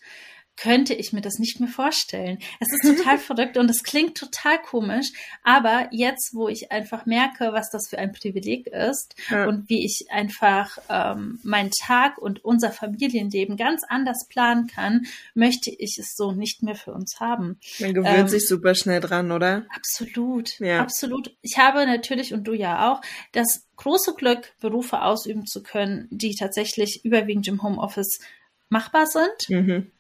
[0.57, 2.39] könnte ich mir das nicht mehr vorstellen.
[2.61, 5.09] Es ist total verrückt und es klingt total komisch,
[5.43, 9.47] aber jetzt, wo ich einfach merke, was das für ein Privileg ist ja.
[9.47, 15.71] und wie ich einfach ähm, meinen Tag und unser Familienleben ganz anders planen kann, möchte
[15.71, 17.59] ich es so nicht mehr für uns haben.
[17.79, 19.67] Man gewöhnt ähm, sich super schnell dran, oder?
[19.75, 20.81] Absolut, ja.
[20.81, 21.37] absolut.
[21.43, 23.01] Ich habe natürlich und du ja auch
[23.33, 28.21] das große Glück, Berufe ausüben zu können, die tatsächlich überwiegend im Homeoffice
[28.69, 29.49] machbar sind.
[29.49, 29.91] Mhm.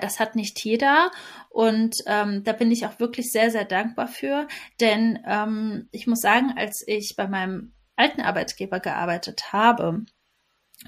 [0.00, 1.10] Das hat nicht jeder
[1.48, 4.46] und ähm, da bin ich auch wirklich sehr, sehr dankbar für,
[4.80, 10.04] denn ähm, ich muss sagen, als ich bei meinem alten Arbeitgeber gearbeitet habe,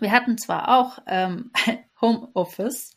[0.01, 1.51] wir hatten zwar auch ähm,
[2.01, 2.95] Homeoffice,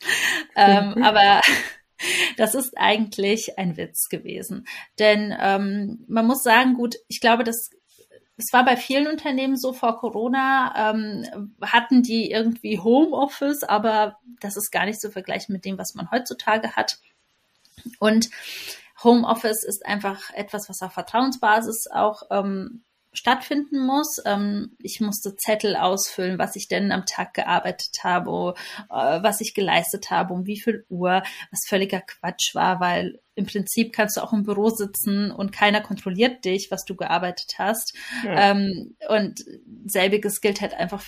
[0.55, 1.03] ähm, mhm.
[1.03, 1.41] aber
[2.37, 4.65] das ist eigentlich ein Witz gewesen.
[4.99, 7.69] Denn ähm, man muss sagen, gut, ich glaube, dass
[8.37, 14.57] es war bei vielen Unternehmen so vor Corona, ähm, hatten die irgendwie Homeoffice, aber das
[14.57, 16.99] ist gar nicht zu vergleichen mit dem, was man heutzutage hat.
[17.99, 18.29] Und
[19.03, 22.84] Homeoffice ist einfach etwas, was auf Vertrauensbasis auch ähm,
[23.15, 24.21] stattfinden muss.
[24.25, 28.53] Ähm, ich musste Zettel ausfüllen, was ich denn am Tag gearbeitet habe,
[28.89, 33.45] äh, was ich geleistet habe, um wie viel Uhr, was völliger Quatsch war, weil im
[33.45, 37.93] Prinzip kannst du auch im Büro sitzen und keiner kontrolliert dich, was du gearbeitet hast.
[38.23, 38.51] Ja.
[38.51, 39.43] Ähm, und
[39.85, 41.03] selbiges gilt halt einfach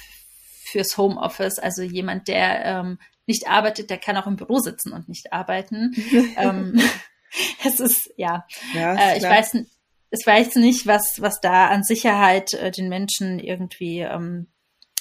[0.64, 1.60] fürs Homeoffice.
[1.60, 5.94] Also jemand, der ähm, nicht arbeitet, der kann auch im Büro sitzen und nicht arbeiten.
[6.38, 6.82] ähm,
[7.66, 9.77] es ist, ja, ja äh, ich weiß nicht
[10.10, 14.48] es weiß nicht, was, was da an Sicherheit äh, den Menschen irgendwie, ähm,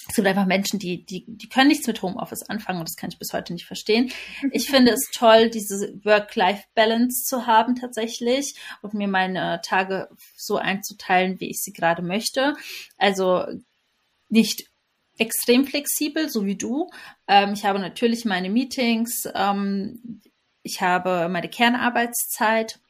[0.09, 3.11] es gibt einfach Menschen, die, die, die können nichts mit Homeoffice anfangen und das kann
[3.11, 4.12] ich bis heute nicht verstehen.
[4.53, 11.40] Ich finde es toll, diese Work-Life-Balance zu haben tatsächlich und mir meine Tage so einzuteilen,
[11.40, 12.55] wie ich sie gerade möchte.
[12.99, 13.47] Also
[14.29, 14.64] nicht
[15.19, 16.90] extrem flexibel, so wie du.
[17.27, 20.21] Ähm, ich habe natürlich meine Meetings, ähm,
[20.62, 22.81] ich habe meine Kernarbeitszeit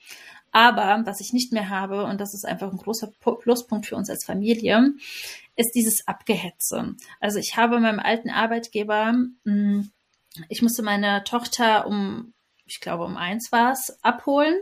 [0.57, 4.09] aber was ich nicht mehr habe, und das ist einfach ein großer Pluspunkt für uns
[4.09, 4.95] als Familie,
[5.55, 6.95] ist dieses Abgehetze.
[7.21, 9.13] Also ich habe meinem alten Arbeitgeber,
[9.45, 9.91] hm,
[10.49, 12.33] ich musste meine Tochter um,
[12.65, 14.57] ich glaube um eins war es, abholen.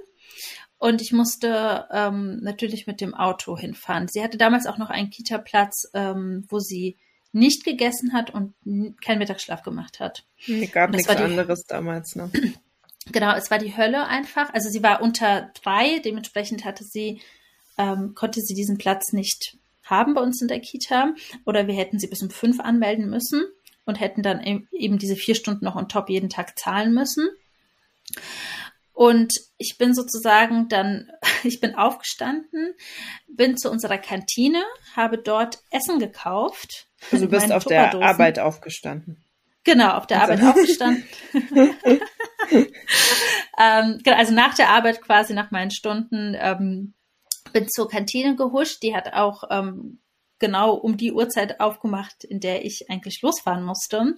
[0.79, 4.09] Und ich musste ähm, natürlich mit dem Auto hinfahren.
[4.09, 6.99] Sie hatte damals auch noch einen Kita-Platz, ähm, wo sie
[7.31, 8.55] nicht gegessen hat und
[9.01, 10.27] keinen Mittagsschlaf gemacht hat.
[10.49, 12.33] Nee, gab nichts anderes damals, ne?
[13.13, 14.53] Genau, es war die Hölle einfach.
[14.55, 17.21] Also sie war unter drei, dementsprechend hatte sie,
[17.77, 21.15] ähm, konnte sie diesen Platz nicht haben bei uns in der Kita.
[21.45, 23.45] Oder wir hätten sie bis um fünf anmelden müssen
[23.85, 27.29] und hätten dann eben diese vier Stunden noch on top jeden Tag zahlen müssen.
[28.95, 31.11] Und ich bin sozusagen dann,
[31.45, 32.75] ich bin aufgestanden,
[33.29, 34.63] bin zu unserer Kantine,
[34.95, 36.87] habe dort Essen gekauft.
[37.11, 39.19] Also du bist auf der Arbeit aufgestanden.
[39.65, 40.33] Genau, auf der also.
[40.33, 41.05] Arbeit aufgestanden.
[43.59, 46.95] ähm, genau, also nach der Arbeit quasi nach meinen Stunden ähm,
[47.53, 48.83] bin zur Kantine gehuscht.
[48.83, 50.01] Die hat auch ähm,
[50.39, 54.15] genau um die Uhrzeit aufgemacht, in der ich eigentlich losfahren musste.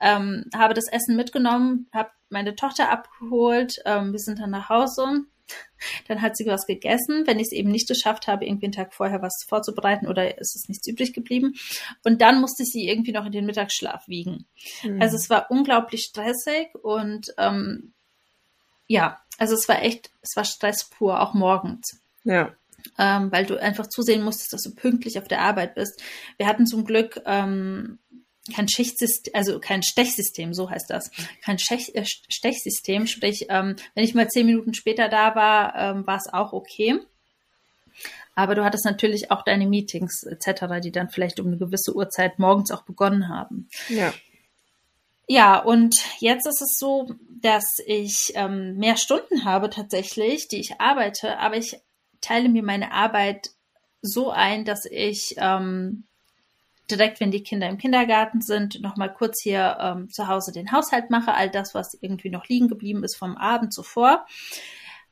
[0.00, 3.76] Ähm, habe das Essen mitgenommen, habe meine Tochter abgeholt.
[3.84, 5.24] Ähm, wir sind dann nach Hause.
[6.08, 8.94] Dann hat sie was gegessen, wenn ich es eben nicht geschafft habe, irgendwie einen Tag
[8.94, 11.54] vorher was vorzubereiten oder ist es nichts übrig geblieben.
[12.04, 14.46] Und dann musste ich sie irgendwie noch in den Mittagsschlaf wiegen.
[14.82, 15.00] Mhm.
[15.00, 17.92] Also es war unglaublich stressig und ähm,
[18.86, 22.00] ja, also es war echt, es war Stress pur, auch morgens.
[22.24, 22.54] Ja.
[22.98, 26.02] Ähm, weil du einfach zusehen musstest, dass du pünktlich auf der Arbeit bist.
[26.36, 27.98] Wir hatten zum Glück ähm,
[28.52, 31.10] kein Schichtsystem, also kein Stechsystem, so heißt das.
[31.42, 36.06] Kein Stech, äh, Stechsystem, sprich, ähm, wenn ich mal zehn Minuten später da war, ähm,
[36.06, 36.98] war es auch okay.
[38.34, 42.38] Aber du hattest natürlich auch deine Meetings etc., die dann vielleicht um eine gewisse Uhrzeit
[42.38, 43.68] morgens auch begonnen haben.
[43.88, 44.12] Ja.
[45.26, 50.80] Ja, und jetzt ist es so, dass ich ähm, mehr Stunden habe tatsächlich, die ich
[50.80, 51.78] arbeite, aber ich
[52.20, 53.50] teile mir meine Arbeit
[54.02, 56.04] so ein, dass ich ähm,
[56.96, 61.10] direkt, wenn die Kinder im Kindergarten sind, nochmal kurz hier ähm, zu Hause den Haushalt
[61.10, 64.26] mache, all das, was irgendwie noch liegen geblieben ist vom Abend zuvor.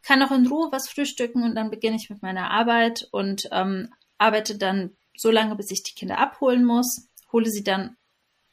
[0.03, 3.93] Kann noch in Ruhe was frühstücken und dann beginne ich mit meiner Arbeit und ähm,
[4.19, 7.97] arbeite dann so lange, bis ich die Kinder abholen muss, hole sie dann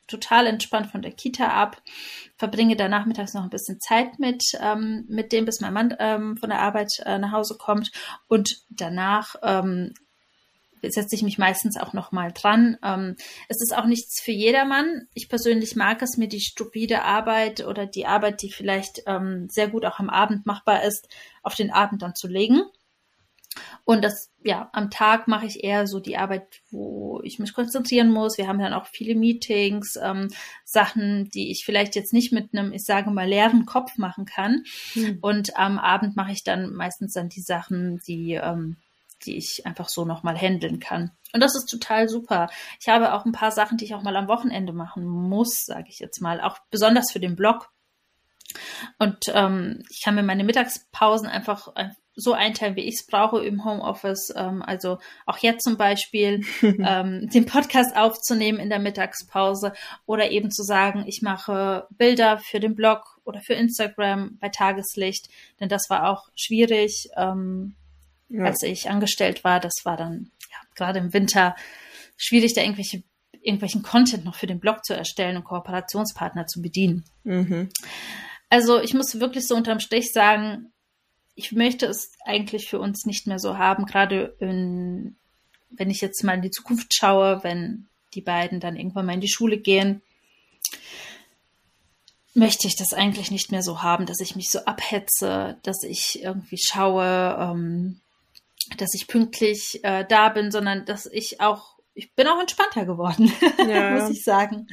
[0.08, 1.82] total entspannt von der Kita ab,
[2.36, 6.36] verbringe da nachmittags noch ein bisschen Zeit mit, ähm, mit dem, bis mein Mann ähm,
[6.38, 7.92] von der Arbeit äh, nach Hause kommt
[8.28, 9.94] und danach ähm,
[10.82, 12.78] setze ich mich meistens auch noch mal dran.
[12.84, 13.16] Ähm,
[13.48, 15.08] es ist auch nichts für jedermann.
[15.14, 19.68] Ich persönlich mag es, mir die stupide Arbeit oder die Arbeit, die vielleicht ähm, sehr
[19.68, 21.08] gut auch am Abend machbar ist,
[21.44, 22.64] auf den Abend dann zu legen.
[23.84, 28.12] Und das, ja, am Tag mache ich eher so die Arbeit, wo ich mich konzentrieren
[28.12, 28.38] muss.
[28.38, 30.30] Wir haben dann auch viele Meetings, ähm,
[30.64, 34.64] Sachen, die ich vielleicht jetzt nicht mit einem, ich sage mal, leeren Kopf machen kann.
[34.94, 35.18] Mhm.
[35.22, 38.78] Und am Abend mache ich dann meistens dann die Sachen, die, ähm,
[39.26, 41.12] die ich einfach so nochmal handeln kann.
[41.34, 42.50] Und das ist total super.
[42.80, 45.88] Ich habe auch ein paar Sachen, die ich auch mal am Wochenende machen muss, sage
[45.90, 47.70] ich jetzt mal, auch besonders für den Blog.
[48.98, 51.72] Und ähm, ich kann mir meine Mittagspausen einfach
[52.20, 54.34] so einteilen, wie ich es brauche im Homeoffice.
[54.36, 59.74] Ähm, also auch jetzt zum Beispiel ähm, den Podcast aufzunehmen in der Mittagspause
[60.06, 65.30] oder eben zu sagen, ich mache Bilder für den Blog oder für Instagram bei Tageslicht,
[65.60, 67.76] denn das war auch schwierig, ähm,
[68.30, 68.46] ja.
[68.46, 69.60] als ich angestellt war.
[69.60, 71.56] Das war dann ja, gerade im Winter
[72.18, 73.04] schwierig, da irgendwelche
[73.42, 77.06] irgendwelchen Content noch für den Blog zu erstellen und Kooperationspartner zu bedienen.
[77.24, 77.70] Mhm.
[78.50, 80.72] Also ich muss wirklich so unterm Strich sagen,
[81.36, 85.16] ich möchte es eigentlich für uns nicht mehr so haben, gerade in,
[85.70, 89.22] wenn ich jetzt mal in die Zukunft schaue, wenn die beiden dann irgendwann mal in
[89.22, 90.02] die Schule gehen,
[92.34, 96.22] möchte ich das eigentlich nicht mehr so haben, dass ich mich so abhetze, dass ich
[96.24, 98.02] irgendwie schaue, ähm,
[98.78, 103.32] dass ich pünktlich äh, da bin, sondern dass ich auch, ich bin auch entspannter geworden,
[103.70, 103.92] ja.
[103.92, 104.68] muss ich sagen.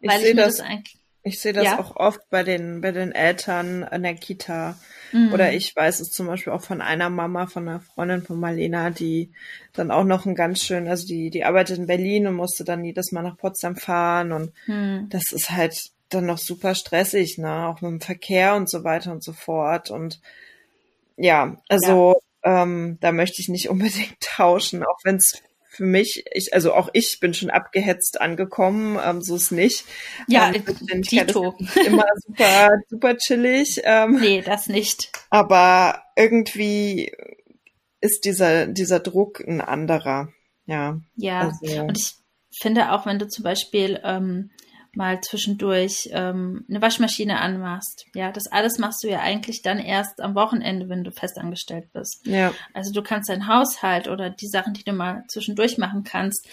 [0.00, 1.80] Weil ich, ich mir das, das eigentlich ich sehe das ja.
[1.80, 4.76] auch oft bei den, bei den Eltern in der Kita.
[5.10, 5.32] Mhm.
[5.32, 8.90] Oder ich weiß es zum Beispiel auch von einer Mama, von einer Freundin von Marlena,
[8.90, 9.32] die
[9.72, 12.84] dann auch noch ein ganz schön, also die, die arbeitet in Berlin und musste dann
[12.84, 15.08] jedes Mal nach Potsdam fahren und mhm.
[15.08, 19.10] das ist halt dann noch super stressig, ne, auch mit dem Verkehr und so weiter
[19.10, 20.20] und so fort und
[21.16, 22.20] ja, also ja.
[22.44, 25.42] Ähm, da möchte ich nicht unbedingt tauschen, auch wenn es
[25.74, 29.84] für mich, ich, also auch ich bin schon abgehetzt angekommen, ähm, so ist nicht.
[30.28, 30.62] Ja, ähm,
[31.02, 31.56] ich Tito.
[31.86, 33.80] immer super, super chillig.
[33.84, 35.10] Ähm, nee, das nicht.
[35.30, 37.12] Aber irgendwie
[38.00, 40.28] ist dieser, dieser Druck ein anderer.
[40.66, 41.00] Ja.
[41.16, 41.82] Ja, also.
[41.82, 42.14] und ich
[42.60, 44.50] finde auch, wenn du zum Beispiel ähm,
[44.96, 48.06] mal zwischendurch ähm, eine Waschmaschine anmachst.
[48.14, 52.26] Ja, das alles machst du ja eigentlich dann erst am Wochenende, wenn du festangestellt bist.
[52.26, 52.52] Ja.
[52.72, 56.48] Also du kannst deinen Haushalt oder die Sachen, die du mal zwischendurch machen kannst,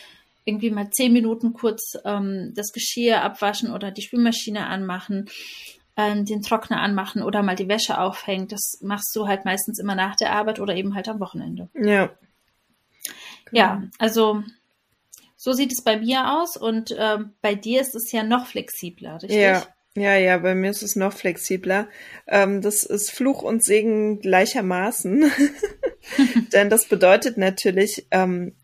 [0.46, 5.30] irgendwie mal zehn Minuten kurz ähm, das Geschirr abwaschen oder die Spülmaschine anmachen,
[5.98, 8.48] ähm, den Trockner anmachen oder mal die Wäsche aufhängen.
[8.48, 11.70] Das machst du halt meistens immer nach der Arbeit oder eben halt am Wochenende.
[11.74, 12.10] Ja.
[13.52, 14.44] Ja, also
[15.44, 19.16] so sieht es bei mir aus und ähm, bei dir ist es ja noch flexibler,
[19.16, 19.40] richtig?
[19.40, 19.66] Ja.
[19.94, 21.90] Ja, ja, bei mir ist es noch flexibler.
[22.26, 25.30] Ähm, das ist Fluch und Segen gleichermaßen.
[26.54, 28.56] Denn das bedeutet natürlich ähm,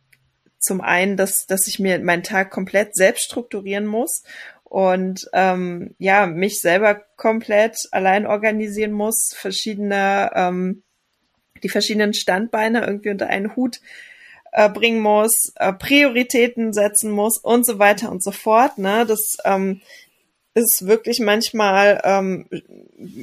[0.60, 4.24] zum einen, dass, dass ich mir meinen Tag komplett selbst strukturieren muss
[4.64, 10.84] und ähm, ja, mich selber komplett allein organisieren muss, verschiedene, ähm,
[11.62, 13.82] die verschiedenen Standbeine irgendwie unter einen Hut
[14.58, 18.80] äh, bringen muss, äh, Prioritäten setzen muss und so weiter und so fort.
[18.80, 19.06] Ne?
[19.06, 19.82] Das ähm,
[20.56, 22.48] ist wirklich manchmal ähm,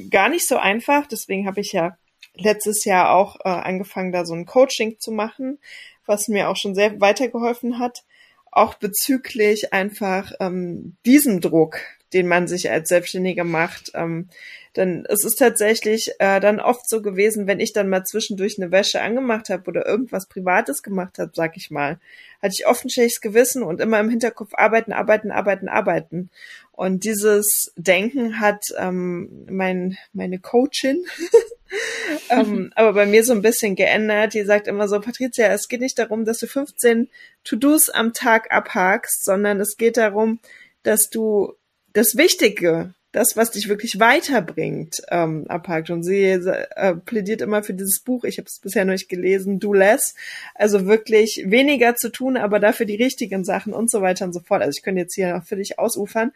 [0.09, 1.07] gar nicht so einfach.
[1.07, 1.97] Deswegen habe ich ja
[2.35, 5.59] letztes Jahr auch äh, angefangen, da so ein Coaching zu machen,
[6.05, 8.05] was mir auch schon sehr weitergeholfen hat.
[8.49, 11.81] Auch bezüglich einfach ähm, diesem Druck,
[12.13, 13.91] den man sich als Selbstständiger macht.
[13.93, 14.29] Ähm,
[14.75, 18.71] denn es ist tatsächlich äh, dann oft so gewesen, wenn ich dann mal zwischendurch eine
[18.71, 21.99] Wäsche angemacht habe oder irgendwas Privates gemacht habe, sag ich mal,
[22.41, 26.29] hatte ich oft ein schlechtes Gewissen und immer im Hinterkopf arbeiten, arbeiten, arbeiten, arbeiten.
[26.71, 31.05] Und dieses Denken hat ähm, mein, meine Coachin
[32.29, 34.33] ähm, aber bei mir so ein bisschen geändert.
[34.33, 37.09] Die sagt immer so, Patricia, es geht nicht darum, dass du 15
[37.43, 40.39] To-Dos am Tag abhakst, sondern es geht darum,
[40.83, 41.53] dass du
[41.93, 45.89] das Wichtige das, was dich wirklich weiterbringt, ähm, abhakt.
[45.89, 49.59] Und sie äh, plädiert immer für dieses Buch, ich habe es bisher noch nicht gelesen,
[49.59, 50.15] Do Less.
[50.53, 54.41] Also wirklich weniger zu tun, aber dafür die richtigen Sachen und so weiter und so
[54.41, 54.61] fort.
[54.61, 56.33] Also ich könnte jetzt hier noch für dich ausufern.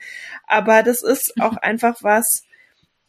[0.47, 2.43] Aber das ist auch einfach was,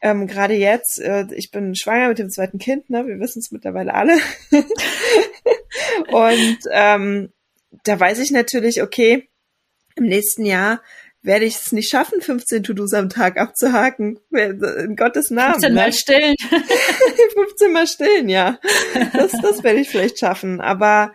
[0.01, 3.07] ähm, gerade jetzt, äh, ich bin schwanger mit dem zweiten Kind, ne?
[3.07, 4.19] wir wissen es mittlerweile alle.
[6.09, 7.33] und ähm,
[7.85, 9.29] da weiß ich natürlich, okay,
[9.95, 10.81] im nächsten Jahr
[11.23, 14.19] werde ich es nicht schaffen, 15 To-Dos am Tag abzuhaken.
[14.31, 15.61] In Gottes Namen.
[15.61, 15.93] 15 Mal ne?
[15.93, 16.35] stillen.
[17.35, 18.59] 15 Mal stillen, ja.
[19.13, 20.61] Das, das werde ich vielleicht schaffen.
[20.61, 21.13] Aber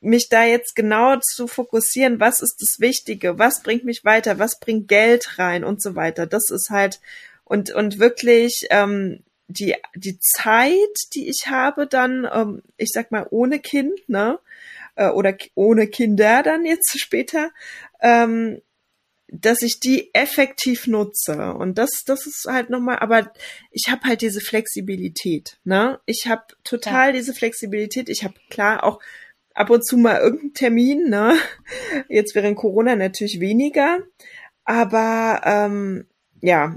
[0.00, 4.60] mich da jetzt genau zu fokussieren, was ist das Wichtige, was bringt mich weiter, was
[4.60, 6.26] bringt Geld rein und so weiter.
[6.26, 7.00] Das ist halt
[7.44, 13.26] und und wirklich ähm, die die Zeit, die ich habe, dann ähm, ich sag mal
[13.30, 14.38] ohne Kind, ne
[14.96, 17.50] äh, oder ohne Kinder dann jetzt später,
[18.00, 18.60] ähm,
[19.40, 21.54] dass ich die effektiv nutze.
[21.54, 23.32] Und das, das ist halt nochmal, aber
[23.70, 25.58] ich habe halt diese Flexibilität.
[25.64, 25.98] Ne?
[26.06, 27.12] Ich habe total ja.
[27.12, 28.08] diese Flexibilität.
[28.08, 29.00] Ich habe klar auch
[29.54, 31.08] ab und zu mal irgendeinen Termin.
[31.08, 31.36] Ne?
[32.08, 33.98] Jetzt während Corona natürlich weniger.
[34.64, 36.06] Aber ähm,
[36.40, 36.76] ja,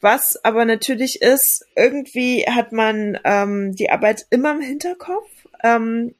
[0.00, 5.30] was aber natürlich ist, irgendwie hat man ähm, die Arbeit immer im Hinterkopf.
[5.62, 6.14] Ähm,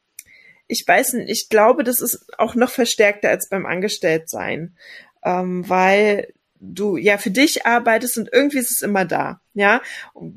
[0.68, 4.76] ich weiß nicht, ich glaube, das ist auch noch verstärkter als beim Angestelltsein,
[5.24, 9.82] ähm, weil du ja für dich arbeitest und irgendwie ist es immer da, ja.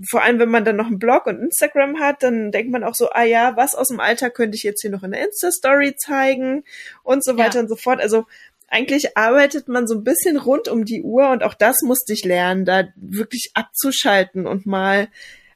[0.10, 2.96] Vor allem, wenn man dann noch einen Blog und Instagram hat, dann denkt man auch
[2.96, 5.96] so, ah ja, was aus dem Alltag könnte ich jetzt hier noch in der Insta-Story
[5.98, 6.64] zeigen
[7.04, 7.62] und so weiter ja.
[7.62, 8.02] und so fort.
[8.02, 8.26] Also
[8.68, 12.26] eigentlich arbeitet man so ein bisschen rund um die Uhr und auch das musste ich
[12.26, 15.08] lernen, da wirklich abzuschalten und mal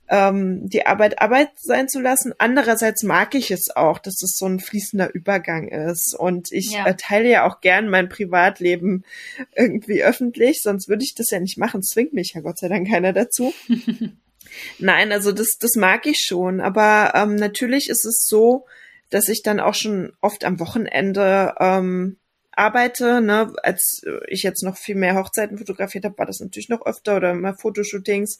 [0.10, 2.34] ähm, die Arbeit Arbeit sein zu lassen.
[2.38, 6.16] Andererseits mag ich es auch, dass es so ein fließender Übergang ist.
[6.16, 6.92] Und ich ja.
[6.94, 9.04] teile ja auch gern mein Privatleben
[9.56, 11.84] irgendwie öffentlich, sonst würde ich das ja nicht machen.
[11.84, 13.54] Zwingt mich ja Gott sei Dank keiner dazu.
[14.80, 16.60] Nein, also das, das mag ich schon.
[16.60, 18.66] Aber ähm, natürlich ist es so,
[19.12, 22.18] dass ich dann auch schon oft am Wochenende ähm,
[22.60, 26.86] arbeite, ne, als ich jetzt noch viel mehr Hochzeiten fotografiert habe, war das natürlich noch
[26.86, 28.38] öfter oder mal Fotoshootings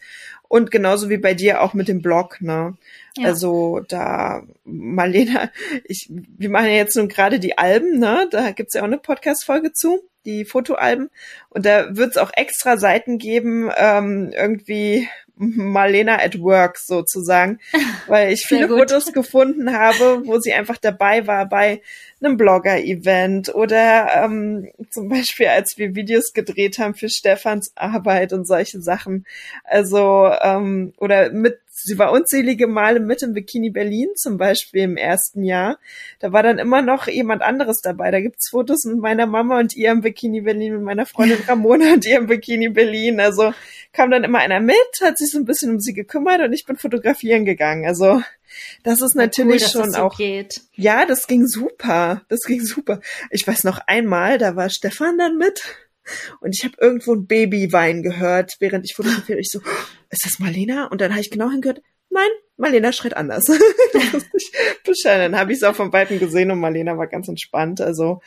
[0.48, 2.78] und genauso wie bei dir auch mit dem Blog, ne.
[3.18, 3.28] Ja.
[3.28, 5.52] Also da Marlena,
[5.86, 8.98] ich, wir machen ja jetzt nun gerade die Alben, ne, da gibt's ja auch eine
[8.98, 11.10] Podcast-Folge zu, die Fotoalben
[11.50, 15.08] und da wird's auch extra Seiten geben, ähm, irgendwie
[15.40, 17.60] Marlena at Work sozusagen,
[18.08, 21.82] weil ich viele Fotos gefunden habe, wo sie einfach dabei war bei
[22.22, 28.46] einem Blogger-Event oder ähm, zum Beispiel, als wir Videos gedreht haben für Stefans Arbeit und
[28.46, 29.26] solche Sachen.
[29.64, 34.98] Also, ähm, oder mit sie war unzählige Male mit im Bikini Berlin, zum Beispiel im
[34.98, 35.78] ersten Jahr.
[36.20, 38.12] Da war dann immer noch jemand anderes dabei.
[38.12, 41.94] Da gibt's Fotos mit meiner Mama und ihr im Bikini Berlin, mit meiner Freundin Ramona
[41.94, 43.20] und ihr im Bikini Berlin.
[43.20, 43.54] Also
[43.94, 46.66] kam dann immer einer mit, hat sich so ein bisschen um sie gekümmert und ich
[46.66, 47.86] bin fotografieren gegangen.
[47.86, 48.22] Also
[48.84, 50.18] das ist natürlich cool, schon auch.
[50.18, 50.62] Geht.
[50.74, 52.24] Ja, das ging super.
[52.30, 53.00] Das ging super.
[53.30, 55.64] Ich weiß noch einmal, da war Stefan dann mit
[56.40, 59.40] und ich habe irgendwo ein Babywein gehört, während ich fotografiere.
[59.40, 59.60] Ich so,
[60.10, 60.88] ist das Marlena?
[60.88, 63.46] Und dann habe ich genau hingehört, nein, Marlena schreit anders.
[65.04, 67.80] Dann habe ich es auch von Weitem gesehen und Marlena war ganz entspannt.
[67.80, 68.22] Also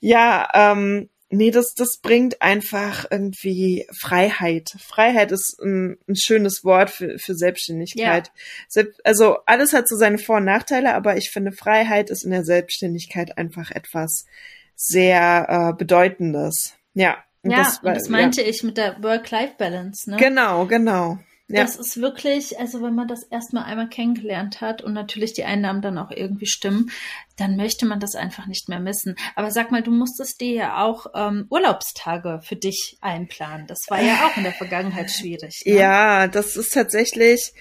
[0.00, 4.68] ja, ähm, nee, das, das bringt einfach irgendwie Freiheit.
[4.78, 8.30] Freiheit ist ein, ein schönes Wort für, für Selbstständigkeit.
[8.74, 8.84] Ja.
[9.04, 12.44] Also alles hat so seine Vor- und Nachteile, aber ich finde, Freiheit ist in der
[12.44, 14.26] Selbstständigkeit einfach etwas
[14.74, 16.74] sehr äh, Bedeutendes.
[16.94, 17.18] Ja.
[17.42, 18.48] ja, das, und das meinte ja.
[18.48, 20.16] ich mit der Work-Life-Balance, ne?
[20.16, 21.18] Genau, genau.
[21.50, 21.62] Ja.
[21.62, 25.82] Das ist wirklich, also wenn man das erstmal einmal kennengelernt hat und natürlich die Einnahmen
[25.82, 26.92] dann auch irgendwie stimmen,
[27.36, 29.16] dann möchte man das einfach nicht mehr missen.
[29.34, 33.66] Aber sag mal, du musstest dir ja auch ähm, Urlaubstage für dich einplanen.
[33.66, 35.62] Das war ja auch in der Vergangenheit schwierig.
[35.66, 35.74] Ne?
[35.74, 37.52] Ja, das ist tatsächlich.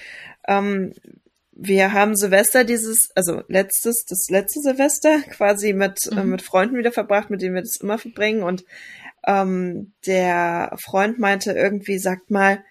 [0.48, 0.94] Ähm,
[1.52, 6.20] wir haben Silvester dieses, also letztes, das letzte Silvester quasi mit äh, mhm.
[6.20, 8.64] äh, mit Freunden wieder verbracht, mit denen wir das immer verbringen und
[9.26, 12.64] ähm, der Freund meinte irgendwie, sagt mal,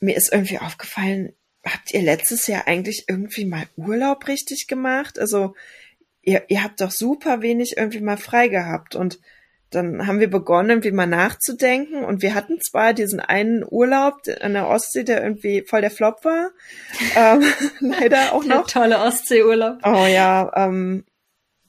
[0.00, 1.32] mir ist irgendwie aufgefallen,
[1.64, 5.18] habt ihr letztes Jahr eigentlich irgendwie mal Urlaub richtig gemacht?
[5.18, 5.54] Also
[6.22, 9.18] ihr, ihr habt doch super wenig irgendwie mal frei gehabt und
[9.70, 14.54] dann haben wir begonnen, irgendwie mal nachzudenken und wir hatten zwar diesen einen Urlaub an
[14.54, 16.50] der Ostsee, der irgendwie voll der Flop war,
[17.16, 17.44] ähm,
[17.80, 18.66] leider auch noch.
[18.66, 19.78] Tolle Ostseeurlaub.
[19.84, 21.04] Oh ja, ähm,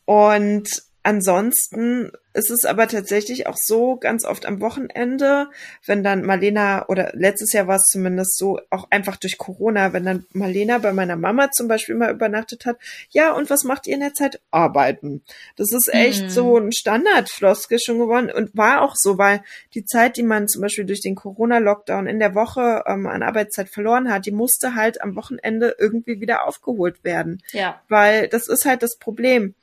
[0.06, 0.70] und
[1.04, 5.50] ansonsten ist es aber tatsächlich auch so, ganz oft am Wochenende,
[5.86, 10.06] wenn dann Marlena, oder letztes Jahr war es zumindest so, auch einfach durch Corona, wenn
[10.06, 12.78] dann Marlena bei meiner Mama zum Beispiel mal übernachtet hat,
[13.10, 14.40] ja, und was macht ihr in der Zeit?
[14.52, 15.22] Arbeiten.
[15.58, 16.30] Das ist echt mhm.
[16.30, 20.62] so ein Standardfloske schon geworden und war auch so, weil die Zeit, die man zum
[20.62, 25.02] Beispiel durch den Corona-Lockdown in der Woche ähm, an Arbeitszeit verloren hat, die musste halt
[25.02, 27.42] am Wochenende irgendwie wieder aufgeholt werden.
[27.52, 27.82] Ja.
[27.90, 29.56] Weil das ist halt das Problem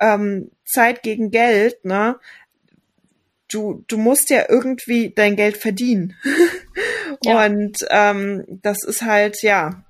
[0.00, 2.18] ähm, Zeit gegen Geld, ne?
[3.48, 6.16] Du, du musst ja irgendwie dein Geld verdienen.
[7.22, 7.44] ja.
[7.44, 9.84] Und ähm, das ist halt, ja,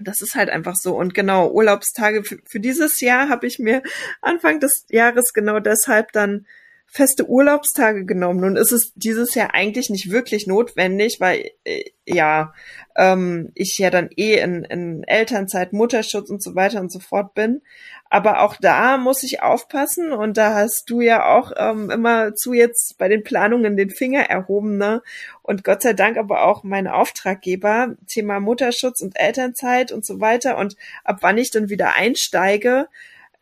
[0.00, 0.96] das ist halt einfach so.
[0.96, 3.82] Und genau, Urlaubstage für, für dieses Jahr habe ich mir
[4.20, 6.46] Anfang des Jahres genau deshalb dann
[6.90, 8.40] feste Urlaubstage genommen.
[8.40, 12.54] Nun ist es dieses Jahr eigentlich nicht wirklich notwendig, weil äh, ja,
[12.96, 17.34] ähm, ich ja dann eh in, in Elternzeit, Mutterschutz und so weiter und so fort
[17.34, 17.60] bin.
[18.08, 22.54] Aber auch da muss ich aufpassen und da hast du ja auch ähm, immer zu
[22.54, 25.02] jetzt bei den Planungen den Finger erhoben, ne?
[25.42, 30.56] Und Gott sei Dank aber auch meine Auftraggeber, Thema Mutterschutz und Elternzeit und so weiter
[30.56, 30.74] und
[31.04, 32.88] ab wann ich dann wieder einsteige.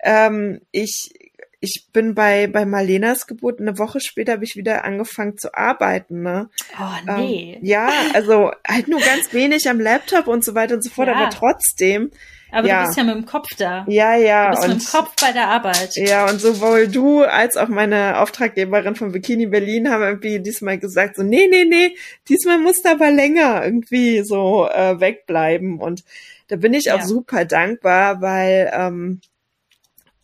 [0.01, 1.13] Ähm, ich
[1.61, 6.23] ich bin bei, bei Marlenas Geburt, eine Woche später habe ich wieder angefangen zu arbeiten,
[6.23, 6.51] ne?
[6.79, 7.55] Oh, nee.
[7.55, 11.09] Ähm, ja, also halt nur ganz wenig am Laptop und so weiter und so fort,
[11.09, 11.15] Ja.
[11.15, 12.11] aber trotzdem.
[12.53, 12.81] Aber ja.
[12.83, 13.85] du bist ja mit dem Kopf da.
[13.89, 14.45] Ja, ja.
[14.45, 15.97] Du bist und, mit dem Kopf bei der Arbeit.
[15.97, 21.17] Ja, und sowohl du als auch meine Auftraggeberin von Bikini Berlin haben irgendwie diesmal gesagt,
[21.17, 21.97] so, nee, nee, nee,
[22.29, 25.81] diesmal musst du aber länger irgendwie so äh, wegbleiben.
[25.81, 26.05] Und
[26.49, 27.07] da bin ich auch Ja.
[27.07, 29.21] super dankbar, weil ähm,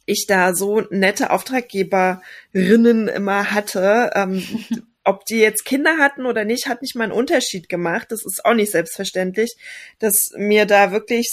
[0.07, 4.11] ich da so nette Auftraggeberinnen immer hatte.
[4.15, 4.43] Ähm,
[5.05, 8.09] ob die jetzt Kinder hatten oder nicht, hat nicht mal einen Unterschied gemacht.
[8.11, 9.57] Das ist auch nicht selbstverständlich,
[9.99, 11.29] dass mir da wirklich,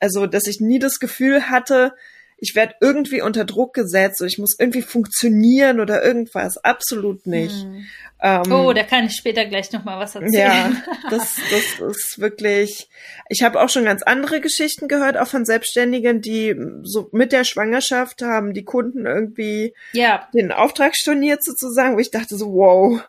[0.00, 1.92] also dass ich nie das Gefühl hatte,
[2.36, 6.58] ich werde irgendwie unter Druck gesetzt oder ich muss irgendwie funktionieren oder irgendwas.
[6.58, 7.54] Absolut nicht.
[7.54, 7.86] Hm.
[8.24, 10.32] Ähm, Oh, da kann ich später gleich noch mal was erzählen.
[10.32, 10.70] ja,
[11.10, 12.88] das, das ist wirklich.
[13.28, 16.54] Ich habe auch schon ganz andere Geschichten gehört, auch von Selbstständigen, die
[16.84, 22.10] so mit der Schwangerschaft haben die Kunden irgendwie ja den Auftrag storniert sozusagen, wo ich
[22.12, 23.04] dachte so, wow, habe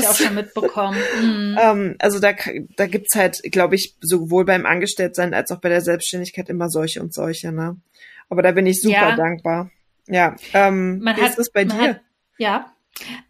[0.00, 0.18] ich auch krass.
[0.18, 0.98] schon mitbekommen.
[1.22, 1.58] Mhm.
[1.60, 2.32] Ähm, also da,
[2.76, 7.00] da gibt's halt, glaube ich, sowohl beim Angestelltsein als auch bei der Selbstständigkeit immer solche
[7.00, 7.76] und solche, ne?
[8.28, 9.16] Aber da bin ich super Ja.
[9.16, 9.70] dankbar.
[10.06, 11.80] Ja, ähm, Man wie hat- ist das bei dir?
[11.80, 12.00] Hat,
[12.36, 12.72] ja.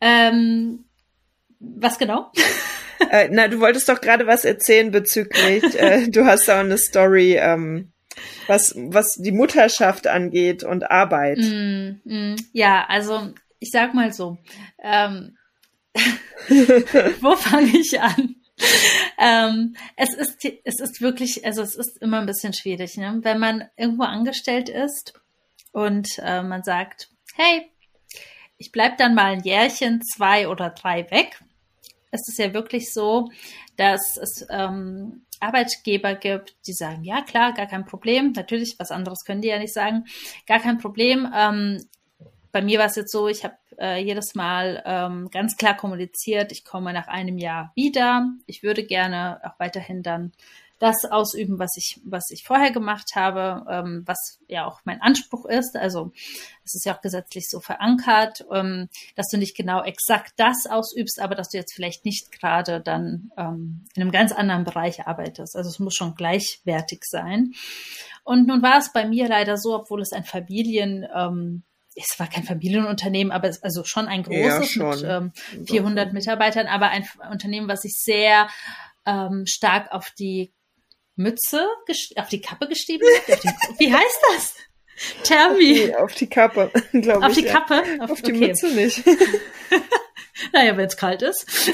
[0.01, 0.85] Ähm,
[1.61, 2.33] was genau?
[3.11, 7.37] Äh, na, du wolltest doch gerade was erzählen bezüglich, äh, du hast da eine Story,
[7.37, 7.93] ähm,
[8.49, 11.39] was, was die Mutterschaft angeht und Arbeit.
[11.39, 14.39] Mm, mm, ja, also ich sag mal so.
[14.83, 15.37] Ähm,
[17.21, 18.35] wo fange ich an?
[19.19, 23.21] Ähm, es ist, es ist wirklich, also es ist immer ein bisschen schwierig, ne?
[23.23, 25.15] wenn man irgendwo angestellt ist
[25.73, 27.71] und äh, man sagt, hey,
[28.57, 31.41] ich bleib dann mal ein Jährchen, zwei oder drei weg.
[32.11, 33.31] Es ist ja wirklich so,
[33.77, 38.33] dass es ähm, Arbeitgeber gibt, die sagen, ja klar, gar kein Problem.
[38.33, 40.05] Natürlich, was anderes können die ja nicht sagen.
[40.47, 41.33] Gar kein Problem.
[41.35, 41.85] Ähm,
[42.53, 46.51] bei mir war es jetzt so, ich habe äh, jedes Mal ähm, ganz klar kommuniziert,
[46.51, 48.33] ich komme nach einem Jahr wieder.
[48.47, 50.33] Ich würde gerne auch weiterhin dann
[50.79, 55.45] das ausüben, was ich, was ich vorher gemacht habe, ähm, was ja auch mein Anspruch
[55.47, 55.77] ist.
[55.77, 56.13] Also
[56.65, 61.21] es ist ja auch gesetzlich so verankert, ähm, dass du nicht genau exakt das ausübst,
[61.21, 65.57] aber dass du jetzt vielleicht nicht gerade dann ähm, in einem ganz anderen Bereich arbeitest.
[65.57, 67.55] Also es muss schon gleichwertig sein.
[68.23, 71.65] Und nun war es bei mir leider so, obwohl es ein Familien ähm,
[72.01, 74.91] es war kein Familienunternehmen, aber es, also schon ein Ja, großes schon.
[74.91, 75.33] mit ähm,
[75.67, 78.49] 400 Mitarbeitern, aber ein Unternehmen, was sich sehr
[79.05, 80.53] ähm, stark auf die
[81.19, 81.67] Mütze,
[82.17, 83.05] auf die Kappe gestiegen.
[83.29, 84.55] Auf wie heißt das?
[85.59, 87.25] Nee, auf die Kappe, glaube ich.
[87.25, 87.53] Auf die ja.
[87.53, 87.83] Kappe?
[88.01, 88.49] Auf die okay.
[88.49, 89.05] Mütze nicht.
[90.53, 91.45] Naja, wenn es kalt ist.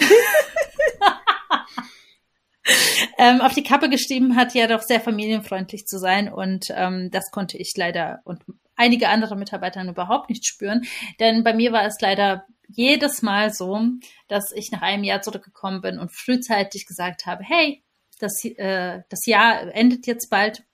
[3.18, 6.32] ähm, auf die Kappe geschrieben hat, ja doch sehr familienfreundlich zu sein.
[6.32, 8.40] Und ähm, das konnte ich leider und
[8.74, 10.86] einige andere Mitarbeiter überhaupt nicht spüren.
[11.20, 13.82] Denn bei mir war es leider jedes Mal so,
[14.28, 17.83] dass ich nach einem Jahr zurückgekommen bin und frühzeitig gesagt habe, hey,
[18.24, 20.64] das, äh, das Jahr endet jetzt bald.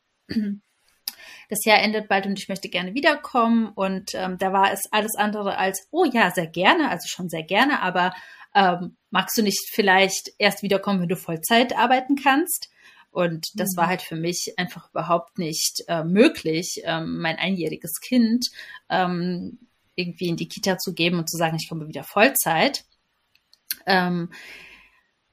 [1.49, 3.69] Das Jahr endet bald und ich möchte gerne wiederkommen.
[3.75, 7.43] Und ähm, da war es alles andere als, oh ja, sehr gerne, also schon sehr
[7.43, 8.15] gerne, aber
[8.55, 12.71] ähm, magst du nicht vielleicht erst wiederkommen, wenn du Vollzeit arbeiten kannst?
[13.11, 13.77] Und das Mhm.
[13.77, 18.47] war halt für mich einfach überhaupt nicht äh, möglich, ähm, mein einjähriges Kind
[18.89, 19.59] ähm,
[19.97, 22.85] irgendwie in die Kita zu geben und zu sagen, ich komme wieder Vollzeit.
[23.87, 24.31] Ähm,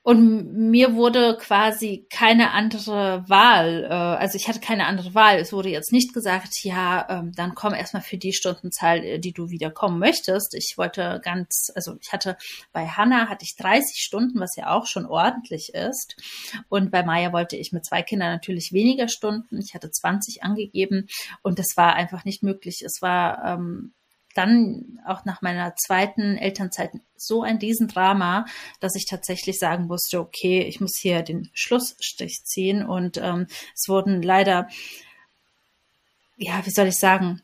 [0.08, 5.38] und mir wurde quasi keine andere Wahl, äh, also ich hatte keine andere Wahl.
[5.38, 9.34] Es wurde jetzt nicht gesagt, ja, ähm, dann komm erstmal für die Stundenzahl, äh, die
[9.34, 10.55] du wieder kommen möchtest.
[10.55, 12.38] Ich wollte ganz, also ich hatte
[12.72, 16.16] bei Hannah hatte ich 30 Stunden, was ja auch schon ordentlich ist.
[16.70, 19.60] Und bei Maya wollte ich mit zwei Kindern natürlich weniger Stunden.
[19.60, 21.08] Ich hatte 20 angegeben
[21.41, 22.82] und das war einfach nicht möglich.
[22.82, 23.91] Es war ähm,
[24.38, 28.45] dann auch nach meiner zweiten Elternzeit so ein Riesendrama,
[28.79, 32.85] dass ich tatsächlich sagen musste, okay, ich muss hier den Schlussstrich ziehen.
[32.85, 34.67] Und ähm, es wurden leider,
[36.38, 37.41] ja, wie soll ich sagen,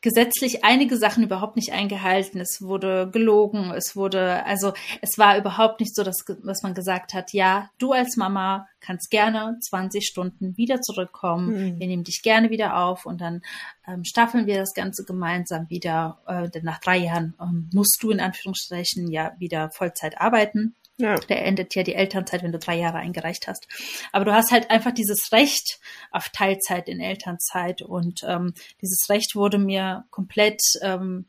[0.00, 2.40] gesetzlich einige Sachen überhaupt nicht eingehalten.
[2.40, 4.72] Es wurde gelogen, es wurde, also
[5.02, 9.10] es war überhaupt nicht so, dass, dass man gesagt hat, ja, du als Mama kannst
[9.10, 11.74] gerne 20 Stunden wieder zurückkommen.
[11.74, 11.80] Mhm.
[11.80, 13.42] Wir nehmen dich gerne wieder auf und dann
[13.86, 16.18] ähm, staffeln wir das Ganze gemeinsam wieder.
[16.26, 20.74] Äh, denn nach drei Jahren ähm, musst du in Anführungsstrichen ja wieder Vollzeit arbeiten.
[21.00, 21.16] Ja.
[21.16, 23.66] Da endet ja die Elternzeit, wenn du drei Jahre eingereicht hast.
[24.12, 25.80] Aber du hast halt einfach dieses Recht
[26.10, 31.26] auf Teilzeit in Elternzeit und ähm, dieses Recht wurde mir komplett, ähm,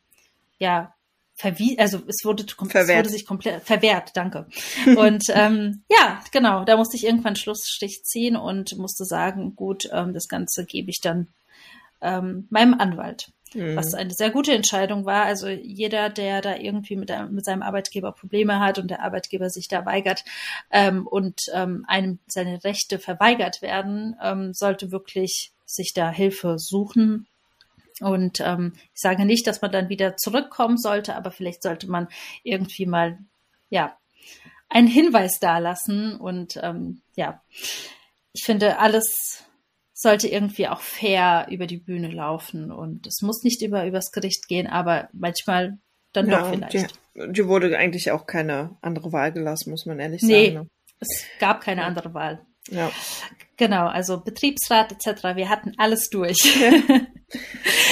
[0.60, 0.94] ja,
[1.36, 3.00] verwie also es wurde, kom- es Verwehrt.
[3.00, 4.46] wurde sich komplett verwehrt, danke.
[4.96, 10.14] Und ähm, ja, genau, da musste ich irgendwann Schlussstich ziehen und musste sagen, gut, ähm,
[10.14, 11.30] das Ganze gebe ich dann
[12.02, 13.32] ähm, meinem Anwalt.
[13.54, 13.76] Mhm.
[13.76, 15.26] was eine sehr gute Entscheidung war.
[15.26, 19.68] Also jeder, der da irgendwie mit, mit seinem Arbeitgeber Probleme hat und der Arbeitgeber sich
[19.68, 20.24] da weigert
[20.72, 27.28] ähm, und ähm, einem seine Rechte verweigert werden, ähm, sollte wirklich sich da Hilfe suchen.
[28.00, 32.08] Und ähm, ich sage nicht, dass man dann wieder zurückkommen sollte, aber vielleicht sollte man
[32.44, 33.20] irgendwie mal,
[33.70, 33.96] ja,
[34.70, 36.16] einen Hinweis dalassen.
[36.16, 37.42] Und ähm, ja,
[38.34, 39.44] ich finde, alles
[40.02, 42.72] sollte irgendwie auch fair über die Bühne laufen.
[42.72, 45.78] Und es muss nicht über übers Gericht gehen, aber manchmal
[46.12, 46.74] dann ja, doch vielleicht.
[47.16, 50.66] Die, die, wurde eigentlich auch keine andere Wahl gelassen, muss man ehrlich nee, sagen.
[50.66, 52.46] Nee, es gab keine andere Wahl.
[52.70, 52.92] Ja.
[53.58, 55.36] Genau, also Betriebsrat etc.
[55.36, 56.40] Wir hatten alles durch.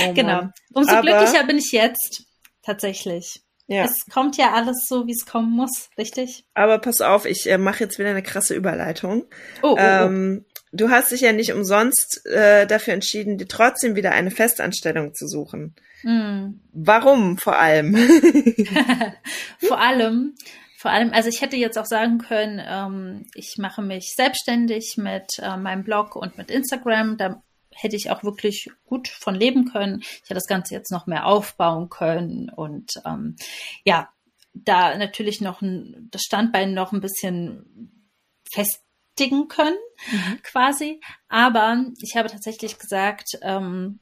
[0.04, 0.48] oh genau.
[0.74, 2.26] Umso Aber, glücklicher bin ich jetzt
[2.64, 3.44] tatsächlich.
[3.70, 3.86] Ja.
[3.86, 6.44] Es kommt ja alles so, wie es kommen muss, richtig?
[6.56, 9.26] Aber pass auf, ich äh, mache jetzt wieder eine krasse Überleitung.
[9.62, 14.12] Oh, oh, ähm, du hast dich ja nicht umsonst äh, dafür entschieden, dir trotzdem wieder
[14.12, 15.76] eine Festanstellung zu suchen.
[16.04, 16.08] oh.
[16.10, 16.62] Hm.
[16.74, 17.96] Warum vor allem?
[19.60, 20.34] Vor allem,
[20.78, 25.26] vor allem, also ich hätte jetzt auch sagen können, ähm, ich mache mich selbstständig mit
[25.40, 27.18] äh, meinem Blog und mit Instagram.
[27.18, 27.44] Da
[27.82, 30.00] hätte ich auch wirklich gut von leben können.
[30.02, 33.36] Ich hätte das Ganze jetzt noch mehr aufbauen können und ähm,
[33.84, 34.10] ja,
[34.54, 38.08] da natürlich noch ein, das Standbein noch ein bisschen
[38.52, 39.78] festigen können,
[40.12, 40.40] Mhm.
[40.44, 41.02] quasi.
[41.28, 44.00] Aber ich habe tatsächlich gesagt, ähm,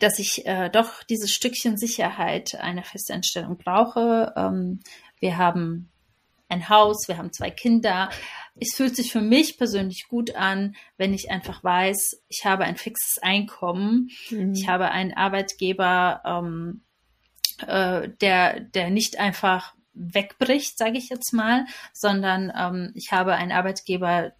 [0.00, 4.32] dass ich äh, doch dieses Stückchen Sicherheit einer Festanstellung brauche.
[4.36, 4.80] Ähm,
[5.20, 5.90] wir haben
[6.48, 8.10] ein Haus, wir haben zwei Kinder.
[8.58, 12.76] Es fühlt sich für mich persönlich gut an, wenn ich einfach weiß, ich habe ein
[12.76, 14.52] fixes Einkommen, Mhm.
[14.54, 16.82] ich habe einen Arbeitgeber, ähm,
[17.66, 23.52] äh, der, der nicht einfach wegbricht, sage ich jetzt mal, sondern ähm, ich habe einen
[23.52, 24.32] Arbeitgeber,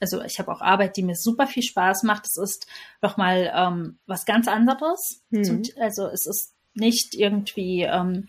[0.00, 2.24] also ich habe auch Arbeit, die mir super viel Spaß macht.
[2.26, 2.66] Es ist
[3.00, 5.22] nochmal ähm, was ganz anderes.
[5.30, 5.44] Mhm.
[5.44, 8.26] Zum, also es ist nicht irgendwie ähm,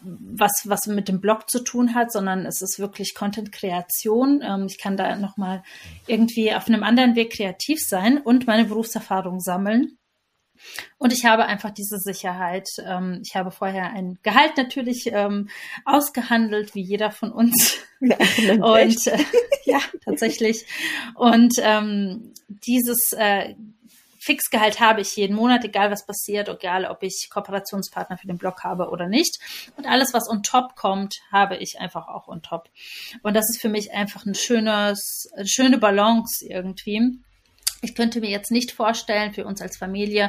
[0.00, 4.42] was, was mit dem Blog zu tun hat, sondern es ist wirklich Content-Kreation.
[4.42, 5.62] Ähm, ich kann da nochmal
[6.06, 9.98] irgendwie auf einem anderen Weg kreativ sein und meine Berufserfahrung sammeln.
[10.98, 12.68] Und ich habe einfach diese Sicherheit.
[12.84, 15.48] Ähm, ich habe vorher ein Gehalt natürlich ähm,
[15.84, 17.78] ausgehandelt, wie jeder von uns.
[18.00, 19.18] Und äh,
[19.64, 20.66] ja, tatsächlich.
[21.14, 23.54] Und ähm, dieses äh,
[24.28, 28.62] Fixgehalt habe ich jeden Monat, egal was passiert, egal ob ich Kooperationspartner für den Blog
[28.62, 29.38] habe oder nicht.
[29.78, 32.68] Und alles, was on top kommt, habe ich einfach auch on top.
[33.22, 37.18] Und das ist für mich einfach ein schönes, eine schöne Balance irgendwie.
[37.80, 40.28] Ich könnte mir jetzt nicht vorstellen, für uns als Familie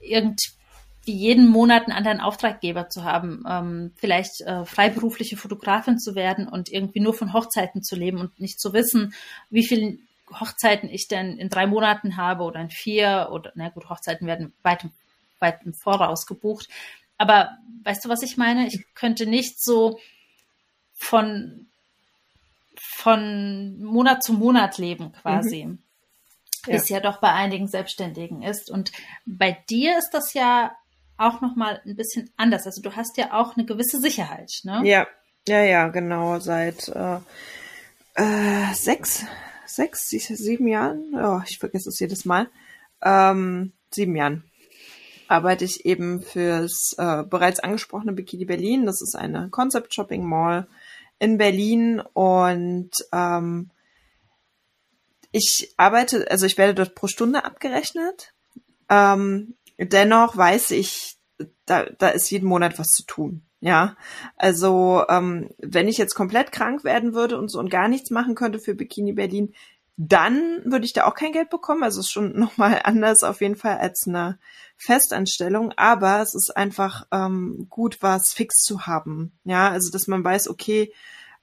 [0.00, 0.56] irgendwie
[1.04, 6.72] jeden Monat einen anderen Auftraggeber zu haben, ähm, vielleicht äh, freiberufliche Fotografin zu werden und
[6.72, 9.14] irgendwie nur von Hochzeiten zu leben und nicht zu wissen,
[9.50, 9.98] wie viele
[10.30, 14.52] Hochzeiten ich denn in drei Monaten habe oder in vier oder na gut, Hochzeiten werden
[14.62, 14.92] weit, im-
[15.38, 16.68] weit im Voraus gebucht.
[17.18, 18.66] Aber weißt du, was ich meine?
[18.66, 19.98] Ich könnte nicht so
[20.94, 21.66] von
[22.78, 25.78] von Monat zu Monat leben quasi.
[26.64, 26.76] Wie Ja.
[26.76, 28.70] es ja doch bei einigen Selbstständigen ist.
[28.70, 28.92] Und
[29.24, 30.72] bei dir ist das ja
[31.16, 32.66] auch nochmal ein bisschen anders.
[32.66, 34.82] Also du hast ja auch eine gewisse Sicherheit, ne?
[34.84, 35.06] Ja,
[35.48, 36.38] ja, ja, genau.
[36.40, 37.18] Seit äh,
[38.14, 39.24] äh, sechs,
[39.66, 42.48] sechs, sie- sieben Jahren, oh, ich vergesse es jedes Mal,
[43.02, 44.44] ähm, sieben Jahren
[45.28, 48.86] arbeite ich eben fürs äh, bereits angesprochene Bikini Berlin.
[48.86, 50.68] Das ist eine Concept Shopping Mall
[51.18, 53.70] in Berlin und ähm,
[55.32, 58.34] ich arbeite, also ich werde dort pro Stunde abgerechnet.
[58.88, 61.16] Ähm, dennoch weiß ich,
[61.66, 63.42] da, da ist jeden Monat was zu tun.
[63.66, 63.96] Ja,
[64.36, 68.36] also ähm, wenn ich jetzt komplett krank werden würde und so und gar nichts machen
[68.36, 69.54] könnte für Bikini Berlin,
[69.96, 71.82] dann würde ich da auch kein Geld bekommen.
[71.82, 74.38] Also es ist schon nochmal anders auf jeden Fall als eine
[74.76, 75.72] Festanstellung.
[75.76, 79.32] Aber es ist einfach ähm, gut, was fix zu haben.
[79.42, 80.92] Ja, also dass man weiß, okay,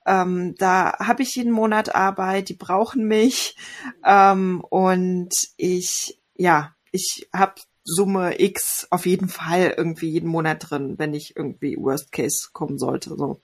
[0.06, 3.58] ähm, da habe ich jeden Monat Arbeit, die brauchen mich
[4.06, 10.96] ähm, und ich, ja, ich habe Summe X auf jeden Fall irgendwie jeden Monat drin,
[10.98, 13.16] wenn ich irgendwie Worst Case kommen sollte.
[13.18, 13.42] So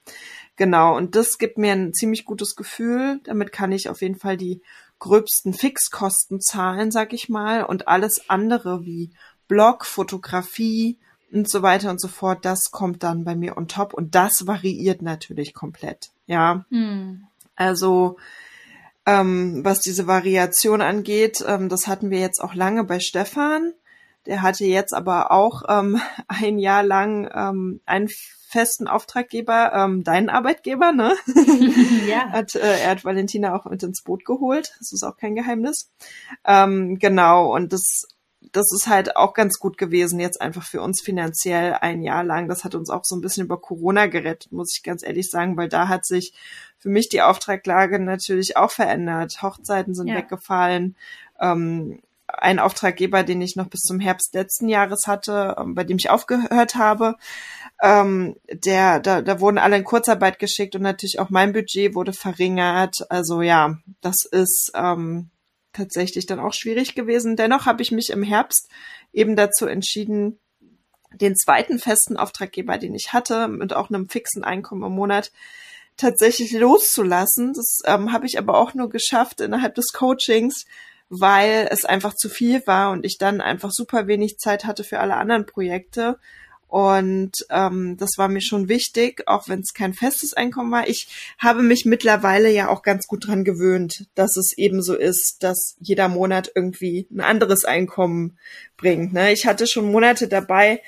[0.56, 0.96] genau.
[0.96, 3.20] Und das gibt mir ein ziemlich gutes Gefühl.
[3.24, 4.62] Damit kann ich auf jeden Fall die
[4.98, 9.10] gröbsten Fixkosten zahlen, sag ich mal, und alles andere wie
[9.48, 10.98] Blog, Fotografie
[11.32, 14.46] und so weiter und so fort, das kommt dann bei mir on top und das
[14.46, 16.10] variiert natürlich komplett.
[16.26, 17.24] Ja, Hm.
[17.56, 18.16] also
[19.06, 23.72] ähm, was diese Variation angeht, ähm, das hatten wir jetzt auch lange bei Stefan.
[24.26, 28.08] Der hatte jetzt aber auch ähm, ein Jahr lang ähm, einen
[28.50, 31.14] festen Auftraggeber, ähm, deinen Arbeitgeber, ne?
[32.08, 32.28] ja.
[32.30, 34.74] hat, äh, er hat Valentina auch mit ins Boot geholt.
[34.78, 35.90] Das ist auch kein Geheimnis.
[36.44, 38.06] Ähm, genau, und das
[38.52, 42.48] das ist halt auch ganz gut gewesen, jetzt einfach für uns finanziell ein Jahr lang.
[42.48, 45.56] Das hat uns auch so ein bisschen über Corona gerettet, muss ich ganz ehrlich sagen,
[45.56, 46.32] weil da hat sich
[46.78, 49.42] für mich die Auftraglage natürlich auch verändert.
[49.42, 50.16] Hochzeiten sind ja.
[50.16, 50.96] weggefallen.
[51.38, 52.00] Ähm,
[52.38, 56.10] ein Auftraggeber, den ich noch bis zum Herbst letzten Jahres hatte, ähm, bei dem ich
[56.10, 57.16] aufgehört habe,
[57.82, 62.12] ähm, der, da, da wurden alle in Kurzarbeit geschickt und natürlich auch mein Budget wurde
[62.12, 62.96] verringert.
[63.08, 65.30] Also ja, das ist ähm,
[65.72, 67.36] tatsächlich dann auch schwierig gewesen.
[67.36, 68.68] Dennoch habe ich mich im Herbst
[69.12, 70.38] eben dazu entschieden,
[71.12, 75.32] den zweiten festen Auftraggeber, den ich hatte, mit auch einem fixen Einkommen im Monat,
[75.96, 77.52] tatsächlich loszulassen.
[77.52, 80.64] Das ähm, habe ich aber auch nur geschafft innerhalb des Coachings,
[81.10, 85.00] weil es einfach zu viel war und ich dann einfach super wenig Zeit hatte für
[85.00, 86.18] alle anderen Projekte.
[86.68, 90.88] Und ähm, das war mir schon wichtig, auch wenn es kein festes Einkommen war.
[90.88, 95.38] Ich habe mich mittlerweile ja auch ganz gut dran gewöhnt, dass es eben so ist,
[95.40, 98.38] dass jeder Monat irgendwie ein anderes Einkommen
[98.76, 99.12] bringt.
[99.12, 99.32] Ne?
[99.32, 100.80] Ich hatte schon Monate dabei,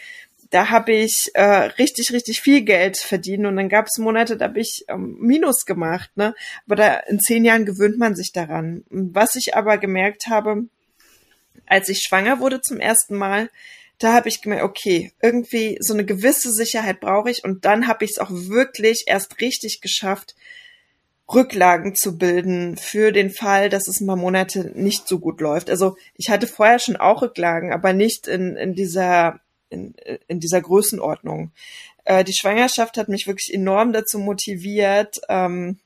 [0.53, 4.44] da habe ich äh, richtig, richtig viel Geld verdient und dann gab es Monate, da
[4.44, 6.11] habe ich ähm, Minus gemacht.
[6.14, 6.34] Ne?
[6.66, 8.84] Aber da in zehn Jahren gewöhnt man sich daran.
[8.90, 10.66] Was ich aber gemerkt habe,
[11.64, 13.48] als ich schwanger wurde zum ersten Mal,
[13.98, 18.05] da habe ich gemerkt, okay, irgendwie so eine gewisse Sicherheit brauche ich und dann habe
[18.05, 20.34] ich es auch wirklich erst richtig geschafft,
[21.32, 25.70] Rücklagen zu bilden für den Fall, dass es mal Monate nicht so gut läuft.
[25.70, 29.40] Also ich hatte vorher schon auch Rücklagen, aber nicht in, in dieser
[29.72, 29.94] in,
[30.28, 31.50] in dieser Größenordnung.
[32.04, 35.78] Äh, die Schwangerschaft hat mich wirklich enorm dazu motiviert, ähm,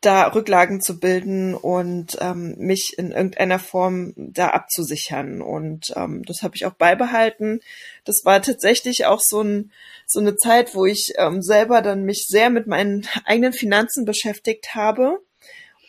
[0.00, 5.42] da Rücklagen zu bilden und ähm, mich in irgendeiner Form da abzusichern.
[5.42, 7.60] Und ähm, das habe ich auch beibehalten.
[8.04, 9.72] Das war tatsächlich auch so, ein,
[10.06, 14.76] so eine Zeit, wo ich ähm, selber dann mich sehr mit meinen eigenen Finanzen beschäftigt
[14.76, 15.18] habe.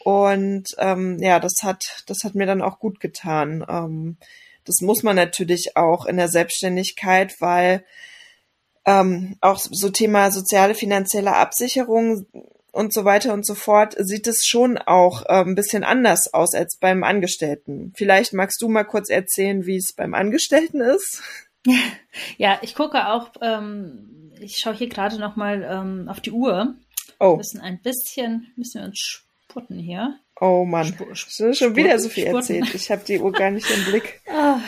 [0.03, 3.63] Und ähm, ja, das hat, das hat mir dann auch gut getan.
[3.69, 4.17] Ähm,
[4.65, 7.83] das muss man natürlich auch in der Selbstständigkeit, weil
[8.85, 12.25] ähm, auch so Thema soziale finanzielle Absicherung
[12.71, 16.53] und so weiter und so fort sieht es schon auch äh, ein bisschen anders aus
[16.53, 17.93] als beim Angestellten.
[17.95, 21.21] Vielleicht magst du mal kurz erzählen, wie es beim Angestellten ist.
[22.37, 26.75] Ja, ich gucke auch, ähm, ich schaue hier gerade noch mal ähm, auf die Uhr.
[27.19, 27.31] Oh.
[27.31, 30.17] Wir müssen ein bisschen, müssen wir uns sputten hier.
[30.39, 32.55] Oh Mann, Sp schon wieder so viel Spurten.
[32.55, 32.75] erzählt.
[32.75, 34.21] Ich habe die Uhr gar nicht im Blick.
[34.31, 34.61] Ah.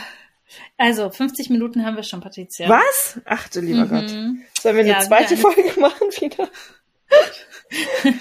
[0.77, 2.67] Also 50 Minuten haben wir schon, Patricia.
[2.67, 3.21] Was?
[3.23, 3.89] Ach du lieber mhm.
[3.89, 4.09] Gott.
[4.61, 6.49] Sollen wir eine ja, zweite Folge machen wieder?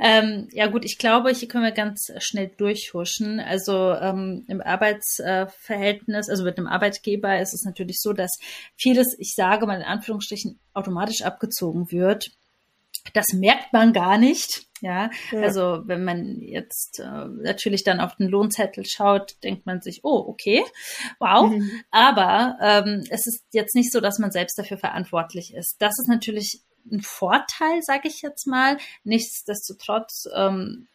[0.00, 3.40] ähm, ja gut, ich glaube, hier können wir ganz schnell durchhuschen.
[3.40, 8.38] Also ähm, im Arbeitsverhältnis, also mit einem Arbeitgeber ist es natürlich so, dass
[8.76, 12.30] vieles, ich sage mal in Anführungsstrichen, automatisch abgezogen wird.
[13.12, 14.66] Das merkt man gar nicht.
[14.80, 19.80] Ja, ja, also wenn man jetzt äh, natürlich dann auf den Lohnzettel schaut, denkt man
[19.80, 20.64] sich, oh, okay,
[21.18, 21.50] wow.
[21.50, 21.68] Mhm.
[21.90, 25.76] Aber ähm, es ist jetzt nicht so, dass man selbst dafür verantwortlich ist.
[25.80, 26.60] Das ist natürlich
[26.92, 28.78] ein Vorteil, sage ich jetzt mal.
[29.02, 30.86] Nichtsdestotrotz ähm,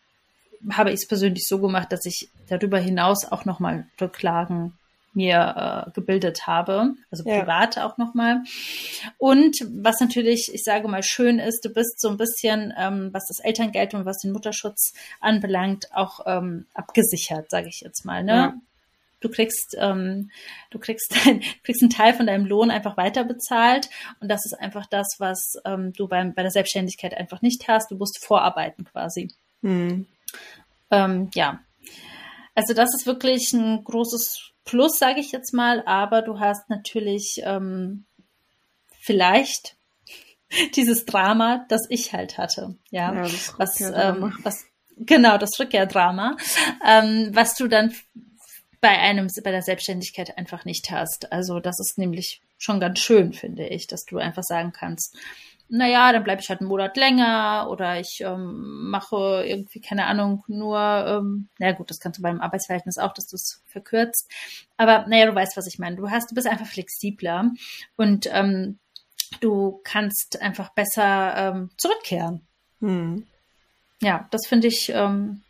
[0.72, 4.78] habe ich es persönlich so gemacht, dass ich darüber hinaus auch nochmal Rücklagen
[5.16, 7.40] mir äh, gebildet habe, also ja.
[7.40, 8.44] privat auch nochmal.
[9.18, 13.28] Und was natürlich, ich sage mal, schön ist, du bist so ein bisschen, ähm, was
[13.28, 18.24] das Elterngeld und was den Mutterschutz anbelangt, auch ähm, abgesichert, sage ich jetzt mal.
[18.24, 18.32] Ne?
[18.32, 18.54] Ja.
[19.20, 20.30] Du kriegst, ähm,
[20.70, 23.90] du kriegst, dein, kriegst einen Teil von deinem Lohn einfach weiter bezahlt
[24.20, 27.90] und das ist einfach das, was ähm, du beim, bei der Selbstständigkeit einfach nicht hast.
[27.90, 29.30] Du musst vorarbeiten quasi.
[29.62, 30.08] Mhm.
[30.92, 31.60] Ähm, ja,
[32.56, 37.42] also das ist wirklich ein großes Plus, sage ich jetzt mal, aber du hast natürlich
[37.44, 38.06] ähm,
[39.00, 39.76] vielleicht
[40.76, 44.66] dieses Drama, das ich halt hatte, ja, ja was, ähm, was
[44.98, 46.38] genau das Rückkehrdrama,
[46.86, 47.94] ähm, was du dann
[48.80, 51.32] bei einem bei der Selbstständigkeit einfach nicht hast.
[51.32, 55.18] Also das ist nämlich schon ganz schön, finde ich, dass du einfach sagen kannst,
[55.70, 60.44] naja, dann bleibe ich halt einen Monat länger oder ich ähm, mache irgendwie, keine Ahnung,
[60.48, 64.30] nur, ähm, naja gut, das kannst du beim Arbeitsverhältnis auch, dass du es verkürzt.
[64.78, 65.96] Aber naja, du weißt, was ich meine.
[65.96, 67.52] Du hast, du bist einfach flexibler
[67.96, 68.78] und ähm,
[69.40, 72.46] du kannst einfach besser ähm, zurückkehren.
[72.80, 73.26] Hm.
[74.02, 75.42] Ja, das finde ich, ähm,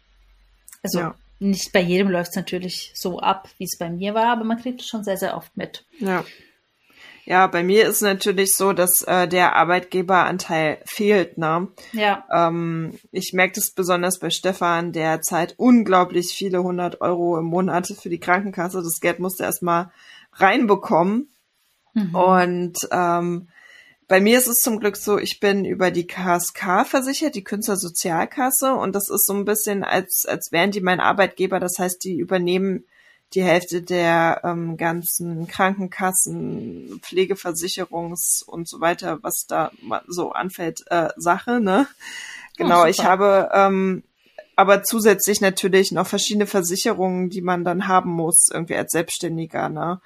[0.84, 1.16] also ja.
[1.40, 4.62] nicht bei jedem läuft es natürlich so ab, wie es bei mir war, aber man
[4.62, 5.86] kriegt es schon sehr, sehr oft mit.
[6.00, 6.24] Ja.
[7.26, 11.38] Ja, bei mir ist natürlich so, dass äh, der Arbeitgeberanteil fehlt.
[11.38, 11.70] Ne?
[11.94, 12.26] Ja.
[12.32, 17.88] Ähm, ich merke das besonders bei Stefan, der zahlt unglaublich viele hundert Euro im Monat
[17.88, 18.84] für die Krankenkasse.
[18.84, 19.92] Das Geld musste erstmal
[20.34, 21.30] reinbekommen.
[21.94, 22.16] Mhm.
[22.16, 23.48] Und ähm,
[24.08, 28.74] bei mir ist es zum Glück so, ich bin über die KSK versichert, die Künstlersozialkasse,
[28.74, 31.60] und das ist so ein bisschen, als, als wären die mein Arbeitgeber.
[31.60, 32.84] Das heißt, die übernehmen
[33.34, 39.72] die Hälfte der ähm, ganzen Krankenkassen, Pflegeversicherungs und so weiter, was da
[40.08, 41.88] so anfällt, äh, Sache, ne?
[42.58, 44.04] Genau, oh, ich habe ähm,
[44.56, 50.00] aber zusätzlich natürlich noch verschiedene Versicherungen, die man dann haben muss, irgendwie als Selbstständiger, ne?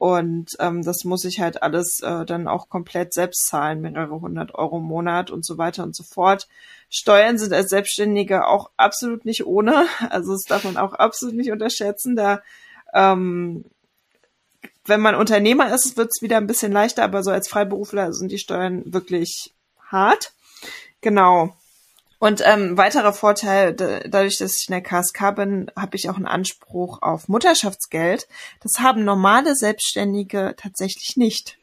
[0.00, 4.54] Und ähm, das muss ich halt alles äh, dann auch komplett selbst zahlen, mehrere hundert
[4.54, 6.48] Euro im Monat und so weiter und so fort.
[6.88, 9.84] Steuern sind als Selbstständige auch absolut nicht ohne.
[10.08, 12.16] Also das darf man auch absolut nicht unterschätzen.
[12.16, 12.40] Da
[12.94, 13.64] ähm,
[14.84, 18.32] wenn man Unternehmer ist, wird es wieder ein bisschen leichter, aber so als Freiberufler sind
[18.32, 19.54] die Steuern wirklich
[19.88, 20.32] hart.
[21.00, 21.54] Genau.
[22.18, 26.26] Und ähm, weiterer Vorteil, dadurch, dass ich in der KSK bin, habe ich auch einen
[26.26, 28.28] Anspruch auf Mutterschaftsgeld.
[28.62, 31.56] Das haben normale Selbstständige tatsächlich nicht.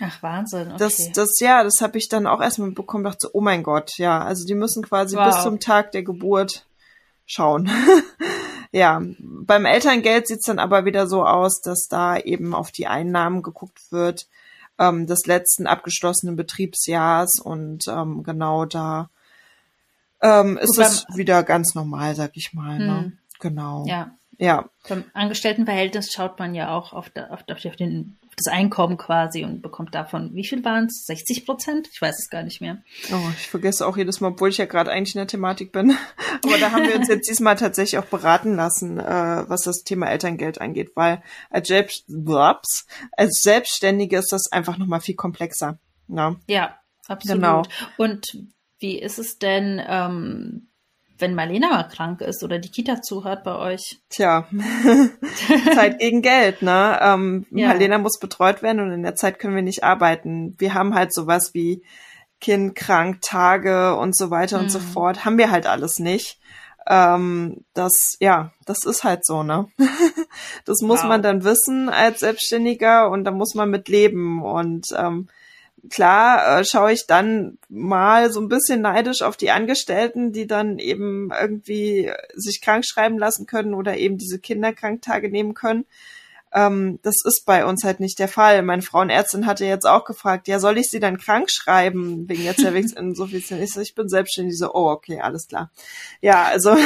[0.00, 0.68] Ach, Wahnsinn.
[0.68, 0.76] Okay.
[0.78, 4.22] Das, das, ja, das habe ich dann auch erstmal bekommen, dachte, oh mein Gott, ja,
[4.22, 5.26] also die müssen quasi wow.
[5.26, 6.66] bis zum Tag der Geburt
[7.24, 7.70] schauen.
[8.72, 13.42] ja, beim Elterngeld sieht's dann aber wieder so aus, dass da eben auf die Einnahmen
[13.42, 14.26] geguckt wird
[14.78, 19.10] ähm, des letzten abgeschlossenen Betriebsjahrs und ähm, genau da
[20.22, 22.78] ähm, ist es wieder ganz normal, sag ich mal.
[22.78, 22.98] Ne?
[23.02, 23.18] Hm.
[23.40, 23.84] Genau.
[23.86, 24.14] Ja.
[24.42, 24.68] Ja.
[24.88, 29.44] Beim Angestelltenverhältnis schaut man ja auch auf, der, auf, auf, den, auf das Einkommen quasi
[29.44, 31.04] und bekommt davon, wie viel waren es?
[31.06, 31.88] 60 Prozent?
[31.92, 32.82] Ich weiß es gar nicht mehr.
[33.12, 35.96] Oh, ich vergesse auch jedes Mal, obwohl ich ja gerade eigentlich in der Thematik bin.
[36.44, 40.10] Aber da haben wir uns jetzt diesmal tatsächlich auch beraten lassen, äh, was das Thema
[40.10, 42.06] Elterngeld angeht, weil als, Selbst
[43.12, 45.78] als Selbstständige ist das einfach nochmal viel komplexer.
[46.08, 46.40] Ja, ne?
[46.48, 46.76] ja
[47.06, 47.40] absolut.
[47.40, 47.62] Genau.
[47.96, 48.26] Und
[48.80, 50.66] wie ist es denn, ähm,
[51.22, 54.00] wenn Marlena mal krank ist oder die Kita zuhört bei euch?
[54.10, 54.46] Tja,
[55.74, 56.98] Zeit gegen Geld, ne?
[57.00, 57.68] Ähm, ja.
[57.68, 60.54] Marlena muss betreut werden und in der Zeit können wir nicht arbeiten.
[60.58, 61.82] Wir haben halt sowas wie
[62.40, 64.64] Kind krank, Tage und so weiter mhm.
[64.64, 64.82] und so mhm.
[64.82, 65.24] fort.
[65.24, 66.40] Haben wir halt alles nicht.
[66.86, 69.68] Ähm, das, ja, das ist halt so, ne?
[70.64, 71.08] das muss wow.
[71.08, 75.28] man dann wissen als Selbstständiger und da muss man mit leben und ähm,
[75.90, 80.78] klar äh, schaue ich dann mal so ein bisschen neidisch auf die Angestellten, die dann
[80.78, 85.84] eben irgendwie sich krank schreiben lassen können oder eben diese Kinderkranktage nehmen können.
[86.54, 88.62] Ähm, das ist bei uns halt nicht der Fall.
[88.62, 92.62] Meine Frauenärztin hatte jetzt auch gefragt, ja, soll ich sie dann krank schreiben wegen jetzt
[92.62, 93.62] der Insuffizient?
[93.62, 94.58] Ich so, ich bin selbstständig.
[94.58, 95.70] So, oh, okay, alles klar.
[96.20, 96.76] Ja, also.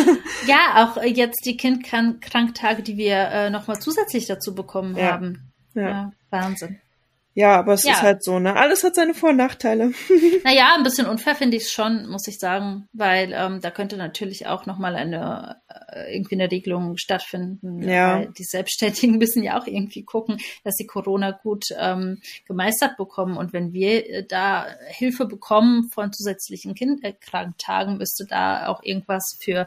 [0.46, 5.12] ja, auch jetzt die Kindkranktage, die wir äh, nochmal zusätzlich dazu bekommen ja.
[5.12, 5.52] haben.
[5.74, 5.88] Ja.
[5.88, 6.78] ja, Wahnsinn.
[7.36, 7.92] Ja, aber es ja.
[7.92, 8.56] ist halt so, ne?
[8.56, 9.92] Alles hat seine Vor- und Nachteile.
[10.44, 13.98] naja, ein bisschen unfair finde ich es schon, muss ich sagen, weil ähm, da könnte
[13.98, 17.86] natürlich auch nochmal eine äh, irgendwie eine Regelung stattfinden.
[17.86, 18.20] Ja.
[18.20, 23.36] Weil die Selbstständigen müssen ja auch irgendwie gucken, dass sie Corona gut ähm, gemeistert bekommen.
[23.36, 29.66] Und wenn wir äh, da Hilfe bekommen von zusätzlichen Kindkrantagen, müsste da auch irgendwas für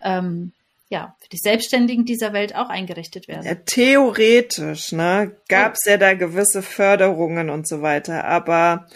[0.00, 0.52] ähm,
[0.90, 3.46] ja, für die Selbstständigen dieser Welt auch eingerichtet werden.
[3.46, 5.92] Ja, theoretisch, ne, gab es ja.
[5.92, 8.88] ja da gewisse Förderungen und so weiter, aber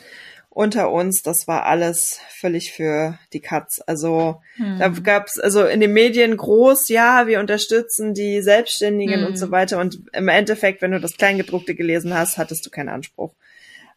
[0.51, 3.81] unter uns, das war alles völlig für die Katz.
[3.87, 4.79] Also hm.
[4.79, 9.27] da gab's also in den Medien groß, ja, wir unterstützen die Selbstständigen hm.
[9.27, 9.79] und so weiter.
[9.79, 13.33] Und im Endeffekt, wenn du das Kleingedruckte gelesen hast, hattest du keinen Anspruch.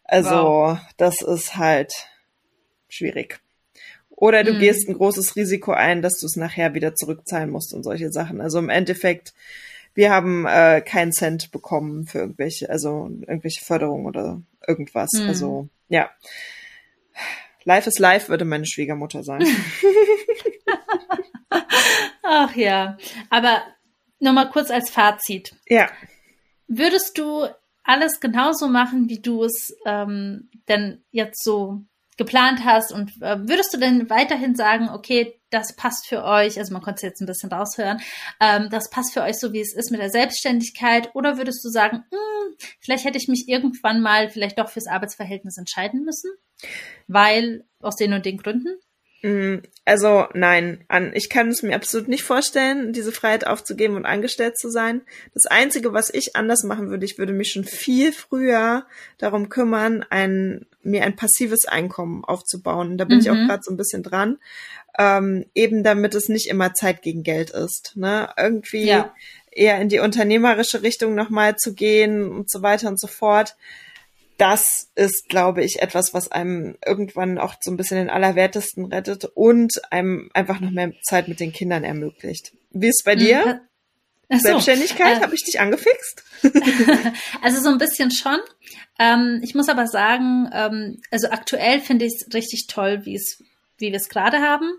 [0.04, 0.78] Also wow.
[0.96, 1.92] das ist halt
[2.88, 3.40] schwierig.
[4.20, 4.58] Oder du mhm.
[4.58, 8.40] gehst ein großes Risiko ein, dass du es nachher wieder zurückzahlen musst und solche Sachen.
[8.40, 9.32] Also im Endeffekt,
[9.94, 15.12] wir haben äh, keinen Cent bekommen für irgendwelche, also irgendwelche Förderung oder irgendwas.
[15.12, 15.28] Mhm.
[15.28, 16.10] Also ja.
[17.62, 19.46] Life is life, würde meine Schwiegermutter sagen.
[22.24, 22.98] Ach ja.
[23.30, 23.62] Aber
[24.18, 25.54] nochmal kurz als Fazit.
[25.68, 25.88] Ja.
[26.66, 27.46] Würdest du
[27.84, 31.82] alles genauso machen, wie du es ähm, denn jetzt so
[32.18, 36.72] geplant hast und äh, würdest du denn weiterhin sagen, okay, das passt für euch, also
[36.74, 38.00] man konnte es jetzt ein bisschen raushören,
[38.40, 41.70] ähm, das passt für euch so, wie es ist mit der Selbstständigkeit oder würdest du
[41.70, 46.30] sagen, mh, hm, vielleicht hätte ich mich irgendwann mal vielleicht doch fürs Arbeitsverhältnis entscheiden müssen,
[47.06, 48.78] weil aus den und den Gründen?
[49.22, 54.06] Mm, also nein, an, ich kann es mir absolut nicht vorstellen, diese Freiheit aufzugeben und
[54.06, 55.02] angestellt zu sein.
[55.34, 60.04] Das Einzige, was ich anders machen würde, ich würde mich schon viel früher darum kümmern,
[60.08, 62.96] ein, mir ein passives Einkommen aufzubauen.
[62.96, 63.22] Da bin mhm.
[63.22, 63.48] ich auch mhm.
[63.48, 64.38] gerade so ein bisschen dran.
[64.98, 67.92] Ähm, eben damit es nicht immer Zeit gegen Geld ist.
[67.96, 68.28] Ne?
[68.36, 69.14] Irgendwie ja.
[69.50, 73.56] eher in die unternehmerische Richtung nochmal zu gehen und so weiter und so fort
[74.38, 79.24] das ist, glaube ich, etwas, was einem irgendwann auch so ein bisschen den Allerwertesten rettet
[79.34, 82.52] und einem einfach noch mehr Zeit mit den Kindern ermöglicht.
[82.70, 83.62] Wie ist es bei dir?
[84.30, 86.22] So, Selbstständigkeit, äh, habe ich dich angefixt?
[87.42, 88.38] also so ein bisschen schon.
[88.98, 93.42] Ähm, ich muss aber sagen, ähm, also aktuell finde ich es richtig toll, wie es,
[93.78, 94.70] wie wir es gerade haben.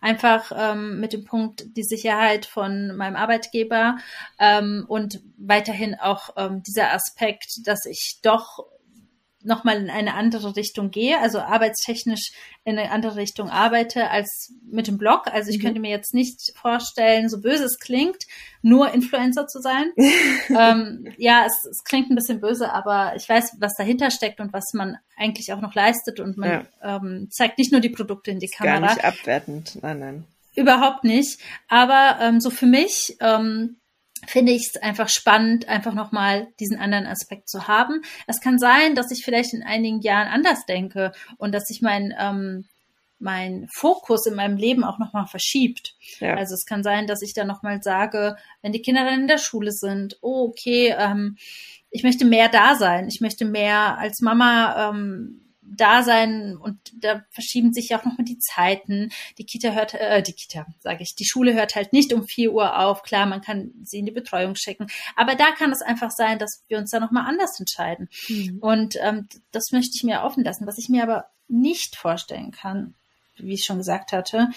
[0.00, 3.98] Einfach ähm, mit dem Punkt die Sicherheit von meinem Arbeitgeber
[4.40, 8.66] ähm, und weiterhin auch ähm, dieser Aspekt, dass ich doch
[9.42, 12.32] nochmal in eine andere Richtung gehe, also arbeitstechnisch
[12.64, 15.26] in eine andere Richtung arbeite als mit dem Blog.
[15.26, 15.62] Also ich mhm.
[15.62, 18.24] könnte mir jetzt nicht vorstellen, so böse es klingt,
[18.62, 19.92] nur Influencer zu sein.
[20.48, 24.52] ähm, ja, es, es, klingt ein bisschen böse, aber ich weiß, was dahinter steckt und
[24.52, 26.96] was man eigentlich auch noch leistet und man ja.
[26.96, 28.80] ähm, zeigt nicht nur die Produkte in die Kamera.
[28.80, 30.24] Gar nicht abwertend, nein, nein.
[30.54, 31.40] Überhaupt nicht.
[31.68, 33.76] Aber ähm, so für mich ähm,
[34.28, 38.02] finde ich es einfach spannend, einfach nochmal diesen anderen Aspekt zu haben.
[38.26, 42.14] Es kann sein, dass ich vielleicht in einigen Jahren anders denke und dass sich mein,
[42.18, 42.66] ähm,
[43.18, 45.94] mein Fokus in meinem Leben auch nochmal verschiebt.
[46.20, 46.34] Ja.
[46.34, 49.38] Also es kann sein, dass ich dann nochmal sage, wenn die Kinder dann in der
[49.38, 51.36] Schule sind, oh, okay, ähm,
[51.90, 57.24] ich möchte mehr da sein, ich möchte mehr als Mama ähm, da sein und da
[57.30, 59.10] verschieben sich ja auch nochmal die Zeiten.
[59.38, 62.52] Die Kita hört, äh, die Kita, sage ich, die Schule hört halt nicht um vier
[62.52, 63.02] Uhr auf.
[63.02, 66.64] Klar, man kann sie in die Betreuung schicken, aber da kann es einfach sein, dass
[66.68, 68.08] wir uns da nochmal anders entscheiden.
[68.28, 68.58] Mhm.
[68.60, 70.66] Und ähm, das möchte ich mir offen lassen.
[70.66, 72.94] Was ich mir aber nicht vorstellen kann,
[73.36, 74.48] wie ich schon gesagt hatte,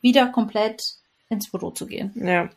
[0.00, 0.82] wieder komplett
[1.28, 2.12] ins Büro zu gehen.
[2.14, 2.50] Ja.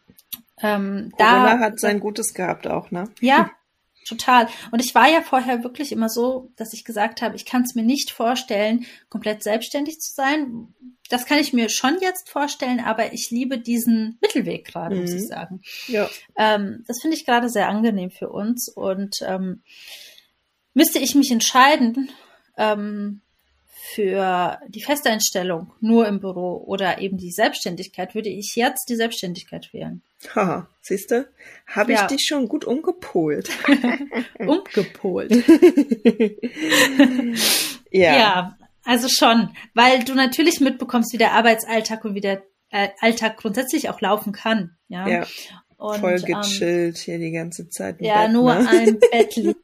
[0.62, 3.10] Ähm, Corona da, hat sein Gutes gehabt auch, ne?
[3.20, 3.52] Ja,
[4.06, 4.47] Total.
[4.72, 7.76] Und ich war ja vorher wirklich immer so, dass ich gesagt habe, ich kann es
[7.76, 10.74] mir nicht vorstellen, komplett selbstständig zu sein.
[11.10, 15.01] Das kann ich mir schon jetzt vorstellen, aber ich liebe diesen Mittelweg gerade, mhm.
[15.01, 15.62] muss ich sagen.
[15.88, 16.10] Ja.
[16.38, 18.70] Ähm, das finde ich gerade sehr angenehm für uns.
[18.70, 19.64] Und ähm,
[20.74, 22.10] müsste ich mich entscheiden,
[22.58, 23.22] ähm,
[23.86, 29.73] für die Festeinstellung nur im Büro oder eben die Selbstständigkeit, würde ich jetzt die Selbstständigkeit
[29.73, 30.01] wählen.
[30.34, 31.27] Haha, siehst du?
[31.67, 32.07] Habe ich ja.
[32.07, 33.49] dich schon gut umgepolt.
[34.39, 35.31] umgepolt.
[37.91, 38.17] ja.
[38.17, 43.36] ja, also schon, weil du natürlich mitbekommst, wie der Arbeitsalltag und wie der äh, Alltag
[43.38, 44.77] grundsätzlich auch laufen kann.
[44.88, 45.07] Ja.
[45.07, 45.27] ja.
[45.75, 47.99] Und, Voll ähm, gechillt ähm, hier die ganze Zeit.
[47.99, 48.69] ja, Bett, nur ne?
[48.69, 49.55] ein Bett liegen.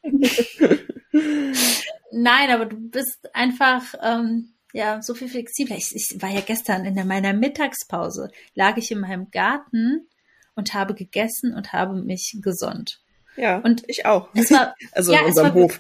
[2.11, 5.77] Nein, aber du bist einfach ähm, ja so viel flexibler.
[5.77, 10.07] Ich, ich war ja gestern in meiner Mittagspause, lag ich in meinem Garten
[10.55, 13.01] und habe gegessen und habe mich gesonnt.
[13.35, 14.29] Ja, und ich auch.
[14.33, 15.79] Es war, also ja, in unserem Hof.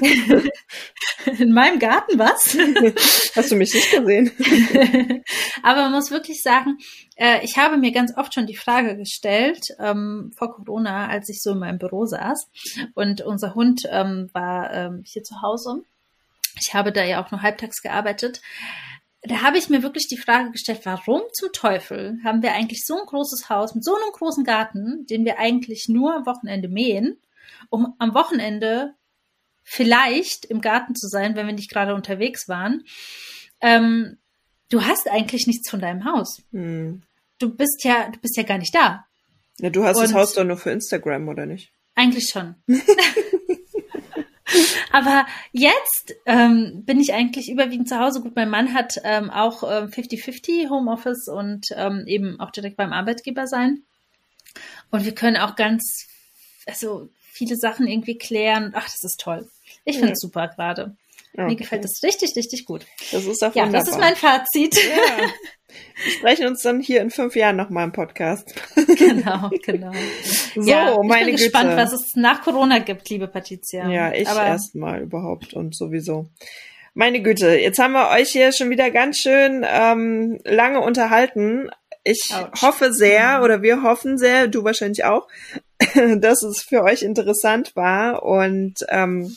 [1.38, 2.56] in meinem Garten, was?
[3.36, 4.30] Hast du mich nicht gesehen?
[5.62, 6.78] Aber man muss wirklich sagen,
[7.16, 11.42] äh, ich habe mir ganz oft schon die Frage gestellt, ähm, vor Corona, als ich
[11.42, 12.48] so in meinem Büro saß
[12.94, 15.82] und unser Hund ähm, war ähm, hier zu Hause.
[16.60, 18.40] Ich habe da ja auch nur halbtags gearbeitet
[19.22, 22.98] da habe ich mir wirklich die Frage gestellt, warum zum Teufel haben wir eigentlich so
[22.98, 27.18] ein großes Haus mit so einem großen Garten, den wir eigentlich nur am Wochenende mähen,
[27.68, 28.94] um am Wochenende
[29.68, 32.84] vielleicht im Garten zu sein, wenn wir nicht gerade unterwegs waren.
[33.60, 34.16] Ähm,
[34.70, 36.42] du hast eigentlich nichts von deinem Haus.
[36.52, 37.02] Hm.
[37.38, 39.04] Du bist ja, du bist ja gar nicht da.
[39.58, 41.70] Ja, du hast Und das Haus doch nur für Instagram, oder nicht?
[41.94, 42.54] Eigentlich schon.
[44.92, 48.22] Aber jetzt ähm, bin ich eigentlich überwiegend zu Hause.
[48.22, 52.92] Gut, mein Mann hat ähm, auch 50-50 äh, Homeoffice und ähm, eben auch direkt beim
[52.92, 53.82] Arbeitgeber sein.
[54.90, 56.06] Und wir können auch ganz,
[56.66, 58.72] also viele Sachen irgendwie klären.
[58.74, 59.46] Ach, das ist toll.
[59.84, 60.28] Ich finde es ja.
[60.28, 60.96] super gerade.
[61.34, 61.46] Okay.
[61.46, 62.86] Mir gefällt das richtig, richtig gut.
[63.12, 63.80] Das ist auch Ja, wunderbar.
[63.84, 64.74] das ist mein Fazit.
[64.74, 65.28] Ja.
[66.02, 68.54] Wir sprechen uns dann hier in fünf Jahren nochmal im Podcast.
[68.98, 69.92] Genau, genau.
[70.54, 71.44] So, ja, ich meine bin Güte.
[71.44, 73.88] gespannt, was es nach Corona gibt, liebe Patricia.
[73.88, 76.28] Ja, ich erstmal überhaupt und sowieso.
[76.94, 81.70] Meine Güte, jetzt haben wir euch hier schon wieder ganz schön ähm, lange unterhalten.
[82.02, 82.62] Ich Ouch.
[82.62, 85.28] hoffe sehr, oder wir hoffen sehr, du wahrscheinlich auch,
[86.16, 88.24] dass es für euch interessant war.
[88.24, 89.36] Und ähm,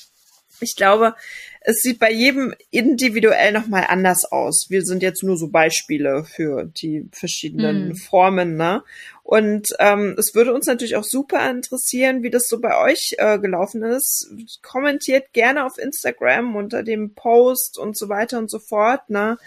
[0.61, 1.15] ich glaube,
[1.63, 4.67] es sieht bei jedem individuell nochmal anders aus.
[4.69, 7.95] Wir sind jetzt nur so Beispiele für die verschiedenen mm.
[7.95, 8.83] Formen, ne?
[9.23, 13.37] Und ähm, es würde uns natürlich auch super interessieren, wie das so bei euch äh,
[13.37, 14.33] gelaufen ist.
[14.63, 19.37] Kommentiert gerne auf Instagram unter dem Post und so weiter und so fort, ne?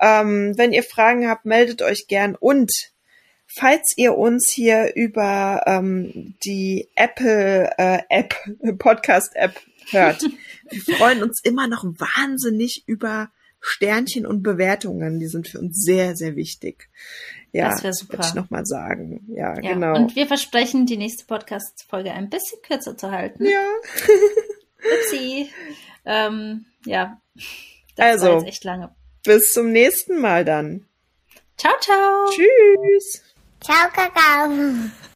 [0.00, 2.72] Ähm, wenn ihr Fragen habt, meldet euch gern und
[3.52, 8.36] Falls ihr uns hier über ähm, die Apple äh, App,
[8.78, 10.22] Podcast App hört,
[10.70, 15.20] wir freuen uns immer noch wahnsinnig über Sternchen und Bewertungen.
[15.20, 16.88] Die sind für uns sehr, sehr wichtig.
[17.52, 18.18] Ja, das wäre super.
[18.18, 19.26] Wollte ich nochmal sagen.
[19.28, 19.94] Ja, ja, genau.
[19.94, 23.44] Und wir versprechen, die nächste Podcast-Folge ein bisschen kürzer zu halten.
[23.44, 23.66] Ja.
[25.02, 25.50] Upsi.
[26.04, 27.20] Ähm, ja.
[27.96, 28.94] Das also, war jetzt echt lange.
[29.24, 30.86] Bis zum nächsten Mal dann.
[31.56, 32.30] Ciao, ciao.
[32.30, 33.22] Tschüss.
[33.60, 35.09] Ciao, Kakao.